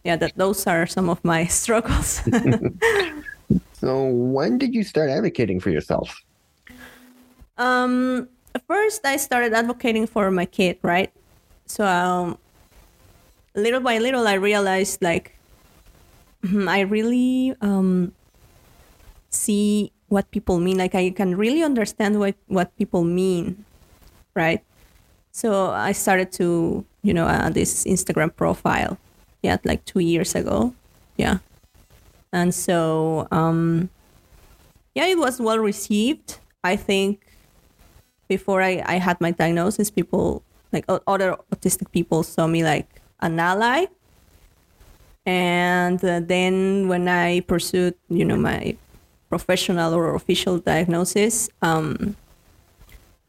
yeah. 0.04 0.16
That 0.16 0.34
those 0.36 0.68
are 0.68 0.86
some 0.86 1.10
of 1.10 1.24
my 1.24 1.46
struggles. 1.62 2.22
So 3.82 4.06
when 4.06 4.60
did 4.60 4.76
you 4.76 4.84
start 4.84 5.10
advocating 5.10 5.60
for 5.60 5.72
yourself? 5.72 6.14
um, 7.58 8.30
first, 8.68 9.04
I 9.04 9.18
started 9.18 9.54
advocating 9.54 10.06
for 10.06 10.30
my 10.30 10.46
kid, 10.46 10.78
right? 10.84 11.12
So 11.66 11.86
um, 11.86 12.38
little 13.56 13.80
by 13.80 13.98
little, 13.98 14.28
I 14.28 14.36
realized 14.36 15.02
like 15.02 15.36
I 16.46 16.82
really 16.82 17.56
um, 17.62 18.14
see 19.32 19.92
what 20.12 20.30
people 20.32 20.60
mean. 20.60 20.77
Like 20.77 20.94
I 20.94 21.10
can 21.10 21.38
really 21.39 21.63
understand 21.63 22.20
what 22.20 22.36
what 22.48 22.75
people 22.75 23.03
mean, 23.03 23.63
right? 24.36 24.62
So 25.32 25.72
I 25.72 25.94
started 25.96 26.32
to, 26.44 26.84
you 27.01 27.13
know, 27.15 27.25
uh, 27.25 27.50
this 27.50 27.86
Instagram 27.88 28.36
profile, 28.36 29.00
yeah, 29.41 29.58
like 29.63 29.88
two 29.88 30.03
years 30.03 30.36
ago, 30.36 30.75
yeah, 31.15 31.39
and 32.36 32.53
so 32.53 33.27
um, 33.32 33.89
yeah, 34.94 35.08
it 35.08 35.18
was 35.18 35.39
well 35.39 35.60
received. 35.60 36.38
I 36.63 36.75
think 36.75 37.24
before 38.27 38.62
I, 38.62 38.84
I 38.86 39.00
had 39.00 39.20
my 39.20 39.32
diagnosis, 39.32 39.89
people 39.89 40.44
like 40.72 40.86
other 40.88 41.36
autistic 41.56 41.91
people 41.91 42.24
saw 42.24 42.48
me 42.48 42.63
like 42.63 43.01
an 43.20 43.39
ally. 43.39 43.88
And 45.25 46.03
uh, 46.03 46.20
then 46.20 46.88
when 46.88 47.08
I 47.08 47.41
pursued, 47.41 47.96
you 48.10 48.25
know, 48.25 48.38
my 48.38 48.75
professional 49.32 49.96
or 49.96 50.14
official 50.14 50.60
diagnosis, 50.60 51.48
um, 51.64 52.18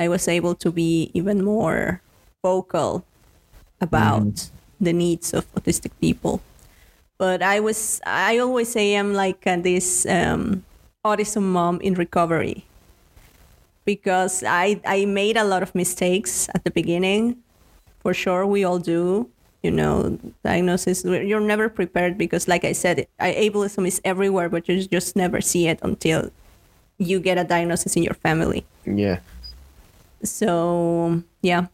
I 0.02 0.08
was 0.10 0.26
able 0.26 0.58
to 0.58 0.74
be 0.74 1.14
even 1.14 1.44
more 1.44 2.02
vocal 2.42 3.06
about 3.80 4.50
the 4.80 4.92
needs 4.92 5.32
of 5.32 5.46
autistic 5.54 5.92
people. 6.00 6.42
But 7.18 7.40
I 7.40 7.60
was, 7.60 8.00
I 8.04 8.38
always 8.38 8.72
say 8.72 8.98
I'm 8.98 9.14
like 9.14 9.46
uh, 9.46 9.62
this 9.62 10.04
um, 10.06 10.66
autism 11.06 11.54
mom 11.54 11.80
in 11.80 11.94
recovery 11.94 12.66
because 13.84 14.42
I, 14.42 14.80
I 14.84 15.04
made 15.06 15.36
a 15.36 15.44
lot 15.44 15.62
of 15.62 15.72
mistakes 15.72 16.48
at 16.52 16.64
the 16.64 16.72
beginning. 16.72 17.38
For 18.02 18.12
sure, 18.12 18.44
we 18.44 18.64
all 18.64 18.80
do. 18.80 19.30
You 19.62 19.70
know, 19.70 20.18
diagnosis, 20.42 21.04
you're 21.04 21.40
never 21.40 21.68
prepared 21.68 22.18
because, 22.18 22.48
like 22.48 22.64
I 22.64 22.72
said, 22.72 23.06
ableism 23.20 23.86
is 23.86 24.00
everywhere, 24.04 24.48
but 24.48 24.68
you 24.68 24.82
just 24.82 25.14
never 25.14 25.40
see 25.40 25.68
it 25.68 25.78
until 25.82 26.30
you 26.98 27.20
get 27.20 27.38
a 27.38 27.44
diagnosis 27.44 27.94
in 27.94 28.02
your 28.02 28.14
family. 28.14 28.66
Yeah. 28.84 29.20
So, 30.24 31.22
yeah, 31.42 31.66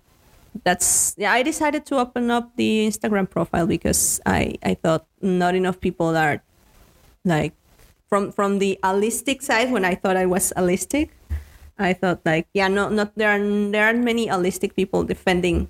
that's, 0.64 1.14
yeah, 1.16 1.32
I 1.32 1.42
decided 1.42 1.86
to 1.86 1.96
open 1.96 2.30
up 2.30 2.56
the 2.56 2.86
Instagram 2.88 3.28
profile 3.28 3.66
because 3.66 4.20
I, 4.26 4.56
I 4.62 4.74
thought 4.74 5.06
not 5.22 5.54
enough 5.54 5.80
people 5.80 6.14
are 6.14 6.42
like, 7.24 7.54
from, 8.08 8.32
from 8.32 8.58
the 8.58 8.78
allistic 8.82 9.42
side, 9.42 9.72
when 9.72 9.84
I 9.84 9.94
thought 9.94 10.16
I 10.16 10.26
was 10.26 10.52
allistic, 10.56 11.10
I 11.78 11.92
thought 11.92 12.20
like, 12.24 12.48
yeah, 12.52 12.68
no, 12.68 12.88
not 12.88 13.14
there 13.14 13.30
are 13.30 13.70
there 13.70 13.86
aren't 13.86 14.02
many 14.02 14.26
allistic 14.26 14.74
people 14.74 15.04
defending 15.04 15.68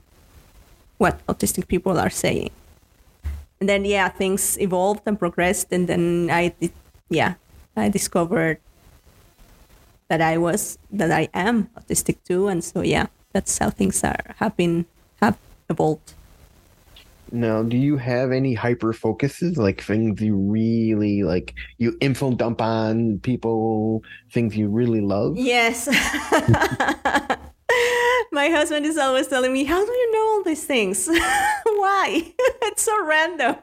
what 0.98 1.24
autistic 1.26 1.68
people 1.68 1.98
are 1.98 2.10
saying. 2.10 2.50
And 3.60 3.68
then 3.68 3.84
yeah, 3.84 4.08
things 4.08 4.58
evolved 4.60 5.02
and 5.06 5.18
progressed, 5.18 5.72
and 5.72 5.88
then 5.88 6.30
I 6.30 6.54
did, 6.60 6.72
yeah, 7.08 7.34
I 7.76 7.88
discovered 7.88 8.58
that 10.08 10.20
I 10.20 10.38
was 10.38 10.78
that 10.90 11.10
I 11.10 11.28
am 11.34 11.70
autistic 11.74 12.22
too, 12.24 12.46
and 12.46 12.62
so 12.62 12.82
yeah, 12.82 13.06
that's 13.32 13.58
how 13.58 13.70
things 13.70 14.04
are 14.04 14.34
have 14.36 14.56
been 14.56 14.86
have 15.20 15.38
evolved. 15.68 16.14
Now, 17.32 17.62
do 17.62 17.76
you 17.76 17.96
have 17.96 18.32
any 18.32 18.54
hyper 18.54 18.92
focuses, 18.92 19.56
like 19.56 19.82
things 19.82 20.20
you 20.20 20.36
really 20.36 21.22
like, 21.22 21.54
you 21.78 21.96
info 22.00 22.32
dump 22.32 22.60
on 22.60 23.18
people, 23.20 24.02
things 24.32 24.56
you 24.56 24.68
really 24.68 25.00
love? 25.00 25.36
Yes. 25.36 25.86
My 28.32 28.48
husband 28.50 28.86
is 28.86 28.98
always 28.98 29.26
telling 29.26 29.52
me, 29.52 29.64
How 29.64 29.84
do 29.84 29.90
you 29.92 30.12
know 30.12 30.20
all 30.20 30.42
these 30.44 30.64
things? 30.64 31.08
Why? 31.64 32.32
it's 32.38 32.82
so 32.82 33.04
random. 33.04 33.56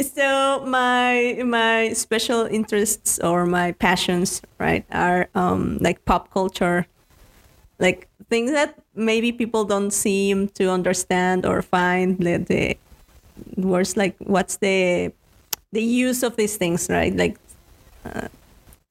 so 0.00 0.64
my 0.66 1.42
my 1.44 1.92
special 1.92 2.42
interests 2.46 3.18
or 3.20 3.46
my 3.46 3.72
passions, 3.72 4.42
right, 4.58 4.84
are 4.90 5.28
um, 5.34 5.78
like 5.80 6.04
pop 6.04 6.32
culture, 6.32 6.86
like 7.78 8.08
things 8.32 8.50
that 8.52 8.80
maybe 8.96 9.30
people 9.30 9.64
don't 9.68 9.92
seem 9.92 10.48
to 10.56 10.70
understand 10.70 11.44
or 11.44 11.60
find 11.60 12.16
the, 12.16 12.38
the 12.38 12.78
words 13.60 13.94
like 13.94 14.16
what's 14.24 14.56
the 14.56 15.12
the 15.72 15.82
use 15.82 16.22
of 16.22 16.36
these 16.36 16.56
things, 16.56 16.88
right? 16.88 17.14
Like 17.14 17.36
uh, 18.04 18.28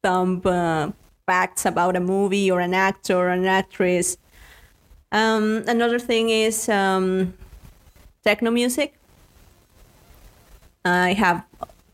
uh, 0.04 0.92
facts 1.26 1.66
about 1.66 1.96
a 1.96 2.00
movie 2.00 2.52
or 2.52 2.60
an 2.60 2.74
actor 2.74 3.18
or 3.18 3.30
an 3.30 3.46
actress. 3.46 4.18
Um, 5.12 5.64
another 5.68 6.00
thing 6.00 6.30
is 6.30 6.70
um, 6.70 7.34
techno 8.24 8.52
music. 8.52 8.94
I 10.86 11.14
have 11.14 11.46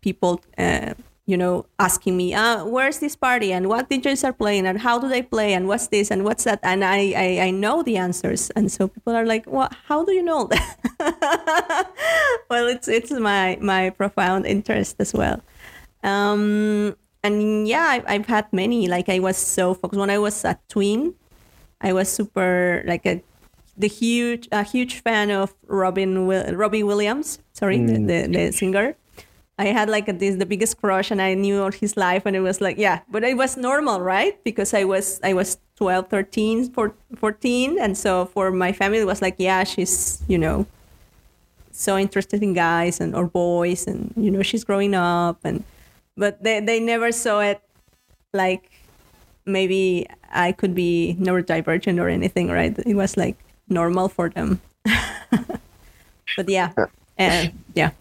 people, 0.01 0.39
uh, 0.57 0.93
you 1.27 1.35
know, 1.35 1.65
asking 1.77 2.15
me, 2.15 2.33
uh, 2.33 2.63
"Where's 2.65 2.99
this 2.99 3.15
party? 3.15 3.51
And 3.51 3.67
what 3.67 3.89
DJs 3.89 4.23
are 4.23 4.33
playing? 4.33 4.65
And 4.65 4.79
how 4.79 4.97
do 4.97 5.07
they 5.09 5.21
play? 5.21 5.53
And 5.53 5.67
what's 5.67 5.87
this? 5.87 6.09
And 6.09 6.23
what's 6.23 6.45
that?" 6.45 6.59
And 6.63 6.83
I, 6.83 7.13
I, 7.15 7.39
I 7.47 7.51
know 7.51 7.83
the 7.83 7.97
answers, 7.97 8.49
and 8.55 8.71
so 8.71 8.87
people 8.87 9.13
are 9.13 9.25
like, 9.25 9.43
"Well, 9.45 9.69
how 9.87 10.05
do 10.05 10.13
you 10.13 10.23
know 10.23 10.47
that?" 10.47 11.91
well, 12.49 12.67
it's 12.67 12.87
it's 12.87 13.11
my 13.11 13.59
my 13.61 13.91
profound 13.91 14.47
interest 14.47 14.95
as 14.99 15.13
well. 15.13 15.43
Um, 16.01 16.95
and 17.23 17.67
yeah, 17.67 17.87
I've, 17.99 18.05
I've 18.07 18.25
had 18.27 18.47
many. 18.53 18.87
Like 18.87 19.09
I 19.09 19.19
was 19.19 19.35
so 19.35 19.73
focused 19.73 19.99
when 19.99 20.09
I 20.09 20.19
was 20.19 20.45
a 20.45 20.57
twin. 20.69 21.13
I 21.81 21.91
was 21.91 22.07
super 22.09 22.83
like 22.87 23.05
a 23.05 23.21
the 23.77 23.87
huge 23.87 24.47
a 24.51 24.63
huge 24.63 25.01
fan 25.01 25.29
of 25.29 25.53
Robin 25.67 26.25
Robbie 26.25 26.83
Williams. 26.83 27.39
Sorry, 27.51 27.77
mm. 27.79 28.07
the, 28.07 28.27
the, 28.27 28.27
the 28.31 28.51
singer. 28.51 28.95
I 29.59 29.67
had 29.67 29.89
like 29.89 30.07
a, 30.07 30.13
this 30.13 30.35
the 30.35 30.45
biggest 30.45 30.79
crush, 30.79 31.09
and 31.09 31.21
I 31.21 31.33
knew 31.33 31.63
all 31.63 31.71
his 31.71 31.97
life, 31.97 32.25
and 32.25 32.35
it 32.35 32.41
was 32.41 32.61
like 32.61 32.77
yeah, 32.77 33.01
but 33.09 33.23
it 33.23 33.35
was 33.37 33.57
normal, 33.57 34.01
right? 34.01 34.41
Because 34.43 34.73
I 34.73 34.83
was 34.83 35.19
I 35.23 35.33
was 35.33 35.57
12, 35.77 36.09
13, 36.09 36.73
14, 37.15 37.79
and 37.79 37.97
so 37.97 38.25
for 38.25 38.51
my 38.51 38.71
family 38.71 38.99
it 38.99 39.07
was 39.07 39.21
like 39.21 39.35
yeah, 39.37 39.63
she's 39.63 40.21
you 40.27 40.37
know 40.37 40.65
so 41.71 41.97
interested 41.97 42.41
in 42.41 42.53
guys 42.53 42.99
and 42.99 43.15
or 43.15 43.25
boys, 43.25 43.87
and 43.87 44.13
you 44.15 44.29
know 44.29 44.43
she's 44.43 44.63
growing 44.63 44.93
up, 44.93 45.39
and 45.43 45.63
but 46.15 46.43
they 46.43 46.59
they 46.59 46.79
never 46.79 47.11
saw 47.11 47.39
it 47.39 47.61
like 48.33 48.69
maybe 49.45 50.05
I 50.29 50.51
could 50.51 50.75
be 50.75 51.17
neurodivergent 51.19 51.99
or 51.99 52.09
anything, 52.09 52.49
right? 52.49 52.77
It 52.85 52.95
was 52.95 53.17
like 53.17 53.37
normal 53.69 54.09
for 54.09 54.29
them. 54.29 54.61
but 56.37 56.47
yeah, 56.47 56.73
and 57.17 57.53
yeah. 57.73 57.91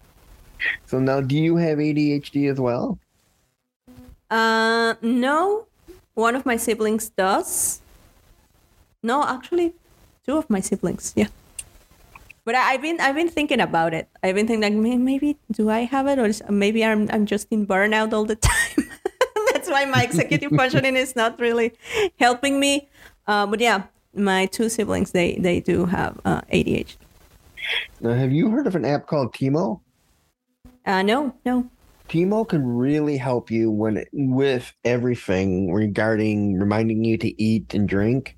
So 0.86 0.98
now, 0.98 1.20
do 1.20 1.36
you 1.36 1.56
have 1.56 1.78
ADHD 1.78 2.50
as 2.50 2.60
well? 2.60 2.98
Uh, 4.30 4.94
no. 5.02 5.66
One 6.14 6.34
of 6.34 6.46
my 6.46 6.56
siblings 6.56 7.10
does. 7.10 7.80
No, 9.02 9.22
actually, 9.22 9.74
two 10.26 10.36
of 10.36 10.48
my 10.48 10.60
siblings. 10.60 11.12
Yeah. 11.14 11.28
But 12.44 12.54
I, 12.54 12.72
have 12.72 12.82
been 12.82 13.00
I've 13.00 13.14
been 13.14 13.28
thinking 13.28 13.60
about 13.60 13.92
it. 13.92 14.08
I've 14.22 14.34
been 14.34 14.46
thinking 14.46 14.62
like 14.62 14.98
maybe 15.00 15.36
do 15.50 15.68
I 15.68 15.80
have 15.80 16.06
it 16.06 16.18
or 16.18 16.30
maybe 16.50 16.84
I'm 16.84 17.10
I'm 17.10 17.26
just 17.26 17.48
in 17.50 17.66
burnout 17.66 18.12
all 18.12 18.24
the 18.24 18.36
time. 18.50 18.88
That's 19.52 19.68
why 19.68 19.84
my 19.84 20.04
executive 20.04 20.52
functioning 20.52 20.96
is 20.96 21.16
not 21.16 21.40
really 21.40 21.72
helping 22.20 22.60
me. 22.60 22.88
Uh, 23.26 23.46
but 23.46 23.60
yeah, 23.60 23.82
my 24.14 24.46
two 24.46 24.68
siblings 24.68 25.10
they 25.10 25.36
they 25.40 25.58
do 25.58 25.86
have 25.86 26.20
uh, 26.24 26.40
ADHD. 26.52 26.96
Now, 28.00 28.14
have 28.14 28.32
you 28.32 28.48
heard 28.50 28.68
of 28.68 28.76
an 28.76 28.84
app 28.84 29.06
called 29.06 29.34
Tiimo? 29.34 29.80
Uh, 30.86 31.02
no, 31.02 31.34
no. 31.44 31.68
Tiimo 32.08 32.48
can 32.48 32.64
really 32.64 33.16
help 33.16 33.50
you 33.50 33.68
when 33.68 34.04
with 34.12 34.72
everything 34.84 35.72
regarding 35.72 36.56
reminding 36.56 37.02
you 37.02 37.18
to 37.18 37.42
eat 37.42 37.74
and 37.74 37.88
drink. 37.88 38.36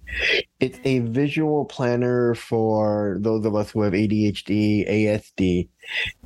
It's 0.59 0.79
a 0.85 1.01
visual 1.01 1.67
planner 1.67 2.35
for 2.35 3.19
those 3.21 3.45
of 3.45 3.55
us 3.55 3.71
who 3.71 3.83
have 3.83 3.93
ADHD, 3.93 4.89
ASD, 4.89 5.69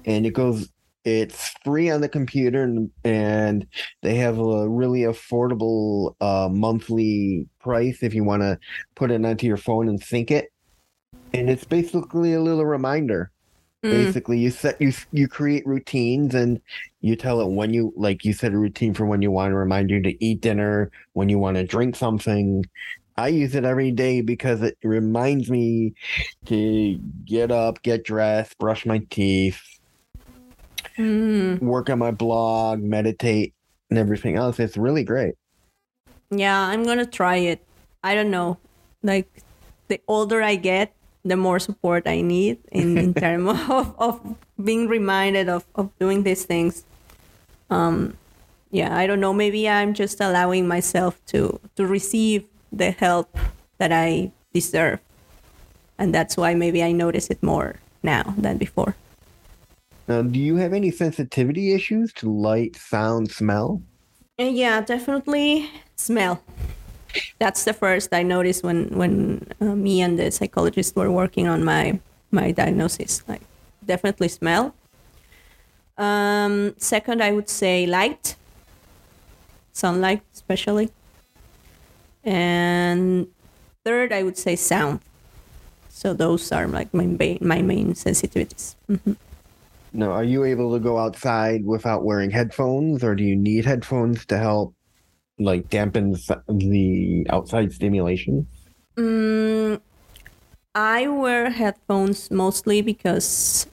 and 0.05 0.25
it 0.25 0.31
goes. 0.31 0.69
It's 1.05 1.53
free 1.65 1.91
on 1.91 2.01
the 2.01 2.09
computer, 2.09 2.63
and, 2.63 2.89
and 3.03 3.67
they 4.03 4.15
have 4.15 4.39
a 4.39 4.69
really 4.69 5.01
affordable 5.01 6.15
uh, 6.21 6.49
monthly 6.49 7.49
price 7.59 8.05
if 8.05 8.15
you 8.15 8.23
want 8.23 8.43
to 8.43 8.57
put 8.95 9.11
it 9.11 9.25
onto 9.25 9.49
your 9.49 9.57
phone 9.57 9.89
and 9.89 10.01
sync 10.01 10.31
it. 10.31 10.53
And 11.35 11.51
it's 11.51 11.65
basically 11.65 12.35
a 12.35 12.41
little 12.41 12.65
reminder 12.65 13.33
Mm. 13.85 13.91
Basically, 13.91 14.39
you 14.39 14.51
set 14.51 14.81
you 14.81 14.93
you 15.11 15.27
create 15.27 15.67
routines 15.67 16.35
and 16.35 16.61
you 17.01 17.17
tell 17.17 17.41
it 17.41 17.49
when 17.49 17.75
you 17.75 17.93
like 17.97 18.25
you 18.25 18.33
set 18.33 18.53
a 18.53 18.59
routine 18.59 18.95
for 18.95 19.07
when 19.07 19.23
you 19.23 19.31
want 19.33 19.51
to 19.51 19.57
remind 19.57 19.91
you 19.91 20.01
to 20.03 20.25
eat 20.25 20.41
dinner, 20.41 20.91
when 21.15 21.29
you 21.29 21.39
want 21.39 21.57
to 21.57 21.65
drink 21.65 21.97
something. 21.97 22.65
I 23.17 23.29
use 23.29 23.55
it 23.55 23.65
every 23.65 23.91
day 23.91 24.23
because 24.23 24.63
it 24.63 24.79
reminds 24.83 25.51
me 25.51 25.95
to 26.47 26.99
get 27.27 27.51
up, 27.51 27.83
get 27.83 28.05
dressed, 28.05 28.57
brush 28.59 28.87
my 28.87 28.99
teeth, 29.11 29.61
mm. 30.97 31.61
work 31.61 31.91
on 31.91 31.99
my 31.99 32.11
blog, 32.11 32.81
meditate, 32.81 33.53
and 33.91 33.99
everything 33.99 34.37
else. 34.37 34.59
It's 34.59 34.77
really 34.77 35.05
great. 35.05 35.35
Yeah, 36.31 36.59
I'm 36.59 36.85
gonna 36.85 37.05
try 37.05 37.37
it. 37.37 37.65
I 38.03 38.15
don't 38.15 38.31
know. 38.31 38.59
Like 39.03 39.29
the 39.89 40.01
older 40.09 40.41
I 40.41 40.55
get, 40.55 40.95
the 41.25 41.37
more 41.37 41.59
support 41.59 42.07
I 42.07 42.21
need 42.21 42.59
in, 42.71 42.99
in 42.99 43.15
terms 43.25 43.49
of, 43.69 43.95
of 43.99 44.37
being 44.63 44.89
reminded 44.89 45.49
of, 45.49 45.65
of 45.75 45.97
doing 45.99 46.23
these 46.23 46.45
things. 46.45 46.85
Um, 47.71 48.17
yeah, 48.71 48.97
I 48.97 49.07
don't 49.07 49.21
know. 49.21 49.33
Maybe 49.33 49.69
I'm 49.69 49.95
just 49.95 50.21
allowing 50.21 50.67
myself 50.67 51.21
to 51.27 51.61
to 51.77 51.87
receive 51.87 52.45
the 52.73 52.91
help 52.91 53.37
that 53.79 53.93
I 53.93 54.33
deserve, 54.53 55.01
and 55.99 56.15
that's 56.15 56.37
why 56.37 56.55
maybe 56.55 56.83
I 56.83 56.93
notice 56.93 57.29
it 57.29 57.43
more 57.43 57.77
now 58.03 58.35
than 58.39 58.57
before. 58.57 58.97
Now, 60.09 60.23
do 60.23 60.39
you 60.39 60.57
have 60.57 60.73
any 60.73 60.91
sensitivity 60.91 61.75
issues 61.75 62.13
to 62.15 62.31
light, 62.31 62.77
sound, 62.77 63.31
smell? 63.31 63.83
Uh, 64.41 64.45
yeah, 64.45 64.81
definitely 64.81 65.71
smell 65.97 66.43
that's 67.39 67.65
the 67.65 67.73
first 67.73 68.13
I 68.13 68.23
noticed 68.23 68.63
when 68.63 68.89
when 68.97 69.47
uh, 69.61 69.75
me 69.75 70.01
and 70.01 70.19
the 70.19 70.31
psychologist 70.31 70.97
were 70.97 71.11
working 71.11 71.49
on 71.49 71.65
my 71.65 72.01
my 72.31 72.53
diagnosis. 72.53 73.23
Like 73.29 73.43
definitely 73.85 74.29
smell. 74.29 74.75
Um, 75.99 76.75
second, 76.79 77.23
I 77.23 77.33
would 77.33 77.49
say 77.49 77.87
light, 77.87 78.37
sunlight 79.73 80.23
especially, 80.33 80.91
and 82.25 83.27
third, 83.85 84.13
I 84.13 84.23
would 84.23 84.39
say 84.39 84.57
sound. 84.57 85.01
So 85.89 86.15
those 86.15 86.51
are 86.51 86.67
like 86.67 86.93
my 86.95 87.07
main, 87.07 87.39
my 87.41 87.63
main 87.63 87.93
sensitivities. 87.93 88.75
Mm-hmm. 88.91 89.13
Now, 89.93 90.11
are 90.13 90.25
you 90.25 90.45
able 90.45 90.73
to 90.73 90.81
go 90.81 90.97
outside 90.97 91.67
without 91.67 92.03
wearing 92.03 92.31
headphones, 92.31 93.05
or 93.05 93.15
do 93.15 93.23
you 93.23 93.37
need 93.37 93.67
headphones 93.67 94.25
to 94.27 94.39
help 94.39 94.75
like 95.39 95.69
dampens 95.69 96.27
the 96.49 97.27
outside 97.31 97.73
stimulation? 97.73 98.47
Mm, 98.97 99.81
I 100.75 101.09
wear 101.09 101.51
headphones 101.51 102.31
mostly 102.31 102.83
because 102.83 103.67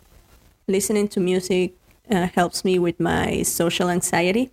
listening 0.67 1.08
to 1.10 1.19
music 1.19 1.74
uh, 2.10 2.28
helps 2.28 2.63
me 2.63 2.80
with 2.80 3.00
my 3.00 3.43
social 3.43 3.89
anxiety. 3.89 4.52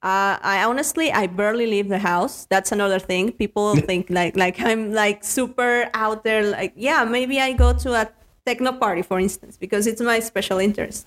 Uh, 0.00 0.38
I 0.40 0.62
honestly, 0.64 1.10
I 1.10 1.26
barely 1.26 1.66
leave 1.66 1.88
the 1.88 1.98
house. 1.98 2.46
That's 2.48 2.70
another 2.70 2.98
thing. 2.98 3.32
People 3.32 3.74
think 3.88 4.10
like 4.10 4.36
like 4.36 4.60
I'm 4.60 4.92
like 4.92 5.24
super 5.24 5.90
out 5.92 6.22
there. 6.22 6.44
Like 6.44 6.72
yeah, 6.76 7.04
maybe 7.04 7.40
I 7.40 7.52
go 7.52 7.72
to 7.72 7.94
a 7.94 8.08
techno 8.46 8.72
party, 8.72 9.02
for 9.02 9.18
instance, 9.18 9.56
because 9.56 9.86
it's 9.86 10.00
my 10.00 10.20
special 10.20 10.58
interest, 10.58 11.06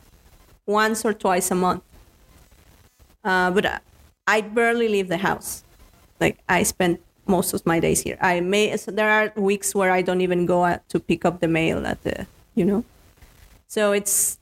once 0.66 1.06
or 1.06 1.14
twice 1.14 1.52
a 1.52 1.56
month. 1.56 1.84
Uh, 3.24 3.52
but 3.52 3.82
I 4.28 4.42
barely 4.42 4.88
leave 4.88 5.08
the 5.08 5.18
house. 5.18 5.64
Like 6.20 6.40
I 6.48 6.64
spend 6.64 7.00
most 7.28 7.54
of 7.54 7.66
my 7.66 7.80
days 7.80 8.02
here. 8.02 8.18
I 8.22 8.40
may 8.40 8.76
so 8.78 8.92
there 8.92 9.10
are 9.10 9.34
weeks 9.36 9.74
where 9.74 9.92
I 9.92 10.02
don't 10.02 10.22
even 10.22 10.46
go 10.46 10.64
out 10.66 10.88
to 10.90 11.00
pick 11.00 11.26
up 11.26 11.40
the 11.40 11.48
mail 11.48 11.86
at 11.86 12.04
the 12.04 12.28
you 12.56 12.66
know. 12.66 12.84
So 13.68 13.92
it's 13.92 14.40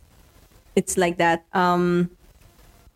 it's 0.75 0.97
like 0.97 1.17
that. 1.17 1.45
Um, 1.53 2.11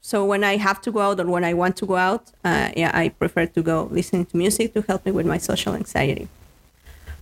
so 0.01 0.25
when 0.25 0.43
I 0.43 0.57
have 0.57 0.81
to 0.81 0.91
go 0.91 0.99
out 0.99 1.19
or 1.19 1.25
when 1.25 1.45
I 1.45 1.53
want 1.53 1.77
to 1.77 1.85
go 1.85 1.95
out, 1.95 2.31
uh, 2.43 2.71
yeah, 2.75 2.91
I 2.93 3.09
prefer 3.09 3.45
to 3.45 3.61
go 3.61 3.87
listening 3.89 4.25
to 4.27 4.37
music 4.37 4.73
to 4.73 4.81
help 4.81 5.05
me 5.05 5.11
with 5.11 5.25
my 5.25 5.37
social 5.37 5.73
anxiety. 5.73 6.27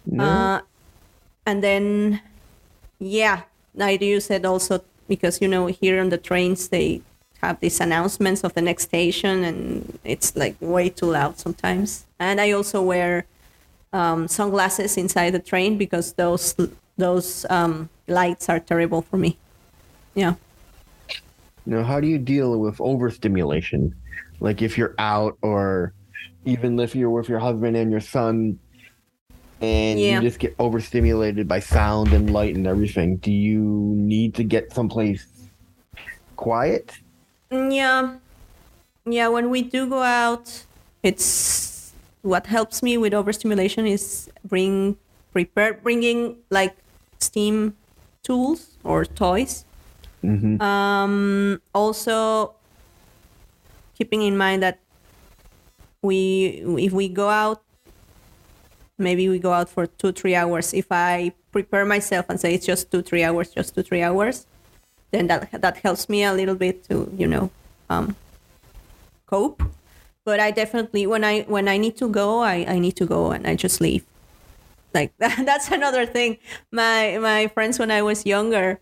No? 0.06 0.24
Uh, 0.24 0.62
and 1.46 1.64
then, 1.64 2.22
yeah, 2.98 3.44
I 3.80 3.98
do 3.98 4.06
use 4.06 4.30
it 4.32 4.46
also 4.46 4.84
because 5.08 5.42
you 5.42 5.48
know 5.48 5.68
here 5.68 6.00
on 6.02 6.10
the 6.10 6.18
trains 6.18 6.70
they 6.70 7.02
have 7.42 7.60
these 7.60 7.80
announcements 7.80 8.44
of 8.44 8.54
the 8.54 8.62
next 8.62 8.84
station, 8.84 9.44
and 9.44 10.00
it's 10.04 10.36
like 10.36 10.56
way 10.60 10.90
too 10.90 11.08
loud 11.08 11.40
sometimes. 11.40 12.06
And 12.20 12.40
I 12.40 12.52
also 12.52 12.82
wear 12.82 13.26
um, 13.94 14.28
sunglasses 14.28 14.98
inside 14.98 15.32
the 15.32 15.40
train 15.40 15.78
because 15.78 16.14
those 16.14 16.56
those 16.98 17.46
um, 17.50 17.90
lights 18.08 18.48
are 18.50 18.60
terrible 18.60 19.02
for 19.02 19.18
me. 19.18 19.38
Yeah. 20.14 20.36
Now, 21.66 21.84
how 21.84 22.00
do 22.00 22.08
you 22.08 22.18
deal 22.18 22.60
with 22.60 22.80
overstimulation? 22.82 23.96
Like 24.40 24.62
if 24.62 24.78
you're 24.78 24.96
out, 24.98 25.38
or 25.42 25.94
even 26.46 26.80
if 26.80 26.96
you're 26.96 27.10
with 27.10 27.30
your 27.30 27.40
husband 27.40 27.76
and 27.78 27.92
your 27.92 28.02
son, 28.02 28.60
and 29.62 30.00
Yeah. 30.00 30.16
you 30.16 30.22
just 30.22 30.40
get 30.40 30.56
overstimulated 30.58 31.48
by 31.48 31.60
sound 31.60 32.14
and 32.14 32.34
light 32.34 32.56
and 32.56 32.66
everything. 32.66 33.18
Do 33.18 33.32
you 33.32 33.62
need 33.96 34.34
to 34.36 34.44
get 34.44 34.74
someplace 34.74 35.26
quiet? 36.36 36.98
Yeah. 37.52 38.18
Yeah, 39.06 39.28
when 39.28 39.50
we 39.50 39.62
do 39.62 39.90
go 39.90 40.02
out, 40.02 40.66
it's 41.04 41.94
what 42.22 42.48
helps 42.48 42.84
me 42.84 42.98
with 42.98 43.14
overstimulation 43.14 43.88
is 43.88 44.30
bring 44.46 44.98
prepare 45.34 45.74
bringing 45.74 46.38
like 46.50 46.76
stim 47.20 47.76
tools 48.24 48.78
or 48.84 49.06
toys. 49.06 49.66
Mm-hmm. 50.24 50.62
Um, 50.62 51.62
also 51.74 52.54
keeping 53.96 54.22
in 54.22 54.38
mind 54.38 54.62
that 54.64 54.80
we 56.02 56.64
if 56.78 56.92
we 56.92 57.08
go 57.08 57.30
out 57.30 57.62
maybe 58.98 59.30
we 59.30 59.40
go 59.40 59.54
out 59.54 59.70
for 59.70 59.86
two 59.86 60.12
three 60.12 60.36
hours 60.36 60.74
if 60.74 60.92
i 60.92 61.32
prepare 61.52 61.86
myself 61.86 62.26
and 62.30 62.40
say 62.40 62.54
it's 62.54 62.66
just 62.66 62.92
two 62.92 63.02
three 63.02 63.24
hours 63.24 63.50
just 63.50 63.76
two 63.76 63.84
three 63.84 64.02
hours 64.02 64.48
then 65.12 65.28
that 65.28 65.52
that 65.62 65.78
helps 65.78 66.10
me 66.10 66.24
a 66.24 66.34
little 66.34 66.56
bit 66.56 66.84
to 66.90 67.12
you 67.16 67.28
know 67.28 67.52
um, 67.90 68.16
cope. 69.28 69.64
But 70.24 70.40
i 70.40 70.52
definitely 70.52 71.06
when 71.08 71.24
i 71.24 71.42
when 71.42 71.68
i 71.68 71.78
need 71.78 71.98
to 71.98 72.08
go 72.08 72.42
i 72.42 72.66
i 72.68 72.80
need 72.80 72.96
to 72.98 73.06
go 73.06 73.32
and 73.32 73.46
i 73.46 73.56
just 73.56 73.82
leave. 73.82 74.06
Like 74.94 75.14
that, 75.20 75.46
that's 75.46 75.70
another 75.72 76.06
thing. 76.06 76.38
My 76.72 77.18
my 77.20 77.48
friends 77.48 77.80
when 77.80 77.92
i 77.92 78.02
was 78.02 78.26
younger 78.26 78.80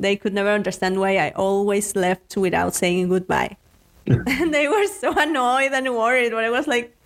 they 0.00 0.16
could 0.16 0.34
never 0.34 0.50
understand 0.50 0.98
why 0.98 1.16
i 1.16 1.30
always 1.30 1.94
left 1.94 2.36
without 2.36 2.74
saying 2.74 3.08
goodbye. 3.08 3.56
And 4.06 4.52
they 4.52 4.66
were 4.66 4.88
so 4.88 5.14
annoyed 5.16 5.72
and 5.72 5.86
worried 5.94 6.32
but 6.32 6.42
i 6.44 6.50
was 6.50 6.66
like 6.66 6.96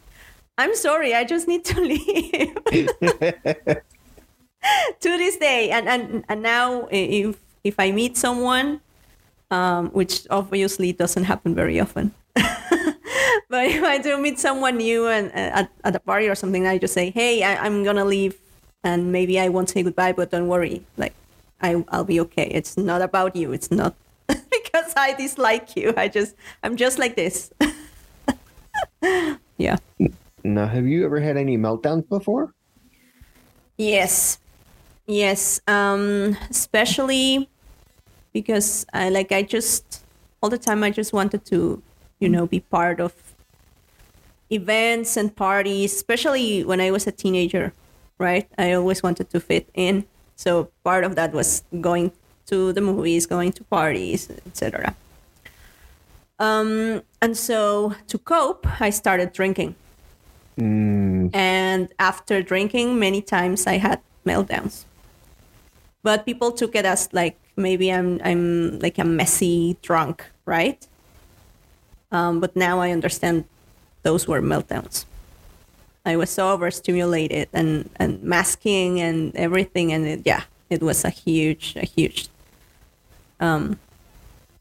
i'm 0.56 0.74
sorry 0.74 1.12
i 1.14 1.24
just 1.24 1.46
need 1.46 1.64
to 1.66 1.80
leave. 1.92 2.56
To 5.00 5.10
this 5.20 5.36
day 5.36 5.70
and 5.70 5.86
and, 5.86 6.24
and 6.28 6.42
now 6.42 6.88
if 6.90 7.36
if 7.66 7.78
i 7.78 7.90
meet 7.90 8.16
someone 8.16 8.80
um, 9.50 9.90
which 9.90 10.26
obviously 10.30 10.90
doesn't 10.92 11.22
happen 11.22 11.54
very 11.54 11.78
often. 11.78 12.12
But 13.48 13.66
if 13.70 13.84
i 13.84 13.98
do 13.98 14.18
meet 14.18 14.40
someone 14.40 14.76
new 14.76 15.06
and 15.06 15.28
uh, 15.30 15.62
at, 15.62 15.70
at 15.84 15.94
a 15.94 16.00
party 16.00 16.26
or 16.28 16.34
something 16.34 16.66
i 16.66 16.78
just 16.78 16.92
say 16.92 17.10
hey 17.10 17.44
I, 17.44 17.64
i'm 17.64 17.84
gonna 17.84 18.04
leave 18.04 18.34
and 18.82 19.12
maybe 19.12 19.38
i 19.38 19.48
won't 19.48 19.70
say 19.70 19.82
goodbye 19.84 20.12
but 20.12 20.30
don't 20.30 20.48
worry. 20.48 20.82
Like 20.96 21.14
I, 21.62 21.84
i'll 21.94 22.04
be 22.04 22.18
okay. 22.26 22.50
It's 22.50 22.76
not 22.76 23.02
about 23.02 23.36
you. 23.36 23.52
It's 23.52 23.70
not 23.70 23.94
because 24.26 24.92
i 24.96 25.14
dislike 25.14 25.76
you. 25.76 25.94
I 25.96 26.08
just 26.08 26.34
i'm 26.64 26.74
just 26.76 26.98
like 26.98 27.14
this. 27.14 27.52
Yeah. 29.58 29.76
Now, 30.44 30.66
have 30.66 30.86
you 30.86 31.04
ever 31.04 31.20
had 31.20 31.36
any 31.36 31.56
meltdowns 31.56 32.08
before? 32.08 32.52
Yes, 33.78 34.38
yes. 35.06 35.60
Um, 35.66 36.36
especially 36.50 37.48
because 38.36 38.84
I 38.92 39.08
like 39.08 39.32
I 39.32 39.42
just 39.42 40.04
all 40.42 40.50
the 40.50 40.58
time 40.58 40.84
I 40.84 40.90
just 40.90 41.12
wanted 41.12 41.44
to, 41.46 41.82
you 42.20 42.28
know, 42.28 42.46
be 42.46 42.60
part 42.60 43.00
of 43.00 43.14
events 44.50 45.16
and 45.16 45.34
parties. 45.34 45.94
Especially 45.94 46.62
when 46.64 46.80
I 46.80 46.90
was 46.90 47.06
a 47.06 47.12
teenager, 47.12 47.72
right? 48.18 48.46
I 48.58 48.72
always 48.72 49.02
wanted 49.02 49.30
to 49.30 49.40
fit 49.40 49.68
in. 49.72 50.04
So 50.36 50.68
part 50.84 51.04
of 51.04 51.16
that 51.16 51.32
was 51.32 51.64
going 51.80 52.12
to 52.52 52.72
the 52.72 52.82
movies, 52.82 53.24
going 53.24 53.52
to 53.52 53.64
parties, 53.64 54.28
etc. 54.46 54.94
Um, 56.38 57.02
and 57.22 57.36
so 57.36 57.94
to 58.08 58.18
cope, 58.18 58.66
I 58.80 58.90
started 58.90 59.32
drinking 59.32 59.74
Mm, 60.58 61.28
and 61.34 61.88
after 61.98 62.40
drinking 62.40 62.98
many 62.98 63.20
times 63.20 63.66
i 63.66 63.76
had 63.76 64.00
meltdowns 64.24 64.86
but 66.02 66.24
people 66.24 66.50
took 66.50 66.74
it 66.74 66.86
as 66.86 67.12
like 67.12 67.36
maybe 67.56 67.92
i'm 67.92 68.20
i'm 68.24 68.78
like 68.80 68.98
a 68.98 69.04
messy 69.04 69.76
drunk 69.82 70.24
right? 70.46 70.86
Um, 72.12 72.40
but 72.40 72.54
now 72.54 72.80
i 72.80 72.90
understand 72.90 73.44
those 74.02 74.28
were 74.28 74.40
meltdowns. 74.40 75.04
I 76.06 76.14
was 76.14 76.30
so 76.30 76.52
overstimulated 76.54 77.48
and 77.52 77.90
and 77.96 78.22
masking 78.22 79.00
and 79.00 79.34
everything 79.34 79.92
and 79.92 80.06
it, 80.06 80.20
yeah 80.24 80.44
it 80.70 80.80
was 80.80 81.04
a 81.04 81.10
huge 81.10 81.74
a 81.74 81.84
huge 81.84 82.28
um 83.40 83.78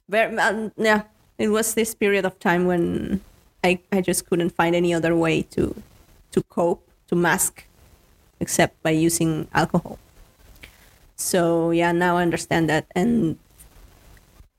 very 0.09 0.35
um, 0.37 0.71
yeah 0.75 1.03
it 1.37 1.49
was 1.49 1.75
this 1.75 1.93
period 1.93 2.25
of 2.25 2.39
time 2.39 2.65
when 2.65 3.21
I, 3.63 3.79
I 3.91 4.01
just 4.01 4.25
couldn't 4.25 4.51
find 4.51 4.75
any 4.75 4.93
other 4.93 5.15
way 5.15 5.43
to 5.53 5.75
to 6.31 6.41
cope 6.49 6.81
to 7.09 7.15
mask 7.15 7.65
except 8.39 8.81
by 8.81 8.91
using 8.91 9.47
alcohol 9.53 9.99
so 11.15 11.71
yeah 11.71 11.91
now 11.91 12.17
i 12.17 12.21
understand 12.21 12.69
that. 12.69 12.85
And 12.95 13.37